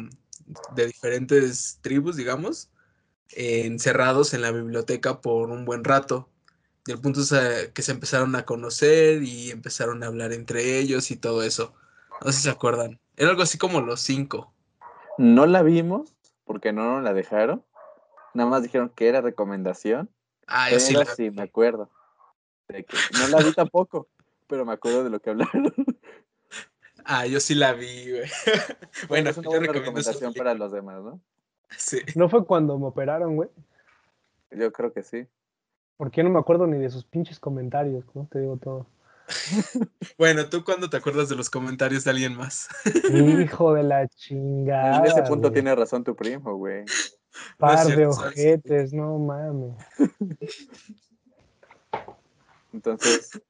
[0.74, 2.70] de diferentes tribus, digamos,
[3.32, 6.30] eh, encerrados en la biblioteca por un buen rato.
[6.86, 10.80] Y el punto es eh, que se empezaron a conocer y empezaron a hablar entre
[10.80, 11.74] ellos y todo eso.
[12.24, 13.00] No sé si se acuerdan.
[13.18, 14.54] Era algo así como los cinco.
[15.18, 17.64] No la vimos porque no nos la dejaron.
[18.34, 20.10] Nada más dijeron que era recomendación.
[20.48, 21.89] Ah, yo sí la me acuerdo.
[22.70, 24.08] De que- no la vi tampoco,
[24.48, 25.74] pero me acuerdo de lo que hablaron.
[27.10, 28.30] Ah, yo sí la vi, güey.
[29.08, 31.22] bueno, es una buena recomendación para los demás, ¿no?
[31.78, 31.99] Sí.
[32.16, 33.49] ¿No fue cuando me operaron, güey?
[34.51, 35.26] Yo creo que sí.
[35.95, 38.88] Porque no me acuerdo ni de sus pinches comentarios, ¿cómo te digo todo?
[40.18, 42.68] Bueno, ¿tú cuándo te acuerdas de los comentarios de alguien más?
[43.14, 44.99] Hijo de la chingada.
[44.99, 45.53] en ese punto güey.
[45.53, 46.84] tiene razón tu primo, güey.
[47.58, 49.76] Par de ojetes, no mames.
[52.74, 53.41] Entonces,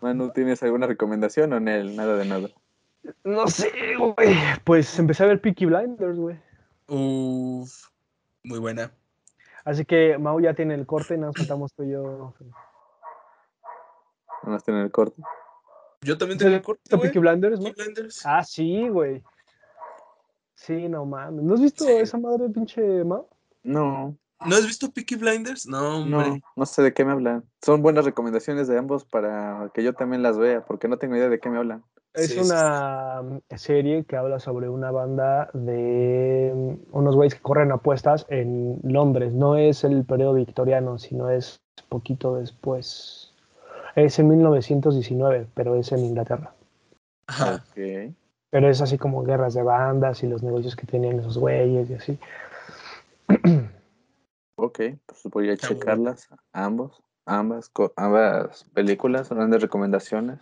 [0.00, 1.96] Manu, ¿tienes alguna recomendación o en él?
[1.96, 2.48] Nada de nada.
[3.24, 4.34] No sé, güey.
[4.64, 6.40] Pues empecé a ver Peaky Blinders, güey.
[6.88, 7.88] Uf,
[8.42, 8.90] muy buena.
[9.64, 12.34] Así que Mau ya tiene el corte, nos faltamos tú y yo.
[14.42, 15.22] Nada más tiene el corte.
[16.02, 17.00] Yo también ¿Has tengo el güey.
[17.02, 17.64] Peaky Blinders, no?
[17.64, 18.26] Peaky Blinders.
[18.26, 19.22] Ah, sí, güey.
[20.54, 21.42] Sí, no mames.
[21.42, 21.92] ¿No has visto Sí.
[21.92, 23.26] esa madre, pinche Mau?
[23.62, 25.66] No, ¿No has visto Peaky Blinders?
[25.66, 26.28] No, hombre.
[26.28, 27.44] no, no sé de qué me hablan.
[27.62, 31.30] Son buenas recomendaciones de ambos para que yo también las vea, porque no tengo idea
[31.30, 31.82] de qué me hablan.
[32.14, 33.22] Es Sí, una
[33.56, 39.32] serie que habla sobre una banda de mm, unos güeyes que corren apuestas en Londres.
[39.32, 43.32] No es el periodo victoriano, sino es poquito después.
[43.96, 46.52] Es en 1919, pero es en Inglaterra.
[47.26, 47.56] Ajá.
[47.68, 48.12] Ok.
[48.50, 51.94] Pero es así como guerras de bandas y los negocios que tenían esos güeyes y
[51.94, 52.18] así.
[54.56, 60.38] Ok, pues voy a checarlas, ambos, ambas, co- ambas películas, grandes recomendaciones.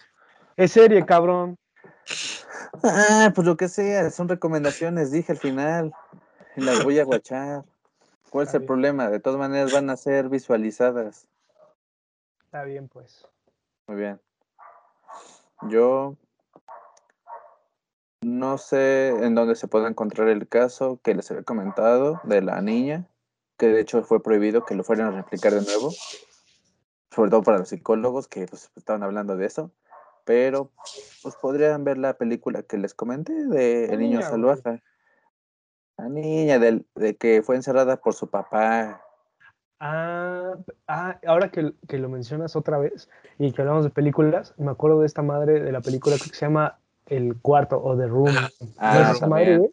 [0.56, 1.56] Es serie, cabrón.
[2.82, 5.92] Ah, pues lo que sea, son recomendaciones, dije al final.
[6.56, 7.64] Las voy a guachar.
[8.30, 8.66] ¿Cuál es el bien.
[8.66, 9.10] problema?
[9.10, 11.28] De todas maneras van a ser visualizadas.
[12.44, 13.26] Está bien, pues.
[13.86, 14.20] Muy bien.
[15.68, 16.16] Yo
[18.22, 22.60] no sé en dónde se puede encontrar el caso que les había comentado de la
[22.62, 23.06] niña,
[23.58, 25.92] que de hecho fue prohibido que lo fueran a replicar de nuevo,
[27.10, 29.70] sobre todo para los psicólogos que pues, estaban hablando de eso,
[30.24, 30.70] pero
[31.22, 34.56] pues podrían ver la película que les comenté de La El niño niña, güey.
[34.56, 34.82] salvaje.
[35.98, 39.02] La niña del, de que fue encerrada por su papá.
[39.80, 40.54] Ah,
[40.86, 43.08] ah, ahora que, que lo mencionas otra vez
[43.38, 46.46] y que hablamos de películas, me acuerdo de esta madre de la película que se
[46.46, 48.36] llama El Cuarto o The Room.
[48.78, 49.58] Ah, ¿No es esa madre, también.
[49.58, 49.70] güey?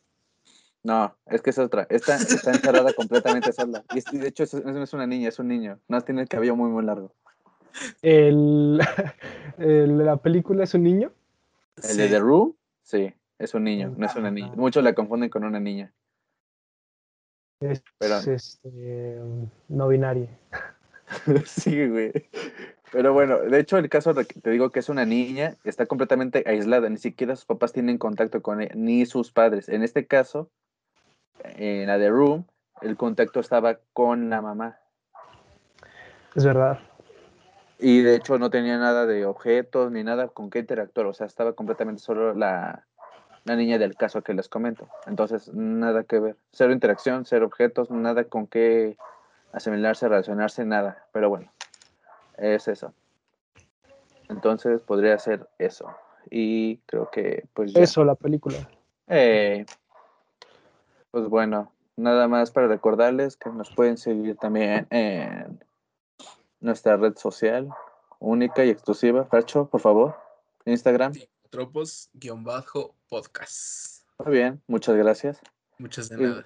[0.81, 1.85] No, es que es otra.
[1.89, 3.83] Esta está encerrada completamente sola.
[3.93, 5.77] Y, es- y de hecho es- no es una niña, es un niño.
[5.87, 7.11] No tiene el cabello muy, muy largo.
[8.01, 8.79] El,
[9.57, 11.11] el de la película es un niño.
[11.81, 12.07] El de.
[12.09, 14.51] The Room, sí, es un niño, no es una niña.
[14.55, 15.93] Muchos la confunden con una niña.
[17.61, 19.19] Es, Pero- este,
[19.67, 20.27] no binario.
[21.45, 22.11] sí, güey.
[22.91, 25.85] Pero bueno, de hecho el caso de que te digo que es una niña, está
[25.85, 29.69] completamente aislada, ni siquiera sus papás tienen contacto con ella, ni sus padres.
[29.69, 30.49] En este caso,
[31.43, 32.45] en la de Room,
[32.81, 34.79] el contacto estaba con la mamá.
[36.35, 36.79] Es verdad.
[37.79, 41.25] Y de hecho no tenía nada de objetos ni nada con qué interactuar, o sea,
[41.27, 42.85] estaba completamente solo la,
[43.45, 44.87] la niña del caso que les comento.
[45.07, 46.35] Entonces, nada que ver.
[46.51, 48.97] Cero interacción, cero objetos, nada con qué
[49.53, 51.05] asimilarse, relacionarse, nada.
[51.13, 51.51] Pero bueno,
[52.37, 52.93] es eso.
[54.27, 55.89] Entonces, podría ser eso.
[56.29, 57.81] Y creo que, pues ya.
[57.81, 58.57] Eso, la película.
[59.07, 59.65] Eh,
[61.11, 65.63] pues bueno, nada más para recordarles que nos pueden seguir también en
[66.59, 67.69] nuestra red social
[68.19, 69.25] única y exclusiva.
[69.25, 70.15] Fercho, por favor,
[70.65, 71.13] Instagram.
[71.49, 74.03] Tropos guion bajo podcast.
[74.19, 75.39] Muy bien, muchas gracias.
[75.77, 76.43] Muchas de nada.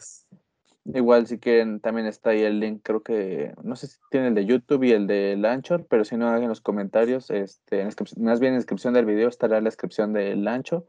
[0.86, 4.36] Igual si quieren, también está ahí el link, creo que, no sé si tiene el
[4.36, 8.39] de YouTube y el de Anchor, pero si no, hagan los comentarios, este, en más
[8.41, 10.86] bien en la descripción del video estará la descripción del Ancho,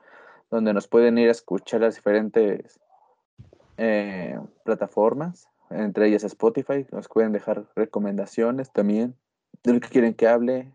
[0.51, 2.81] donde nos pueden ir a escuchar las diferentes
[3.77, 9.17] eh, plataformas, entre ellas Spotify, nos pueden dejar recomendaciones también,
[9.63, 10.73] de lo que quieren que hable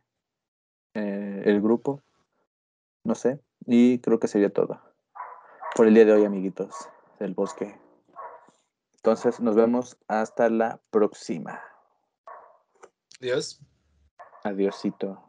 [0.93, 2.01] eh, el grupo,
[3.03, 4.81] no sé, y creo que sería todo.
[5.75, 7.79] por el día de hoy, amiguitos del bosque.
[8.95, 11.61] Entonces, nos vemos hasta la próxima.
[13.21, 13.61] Adiós.
[14.43, 15.28] Adiósito.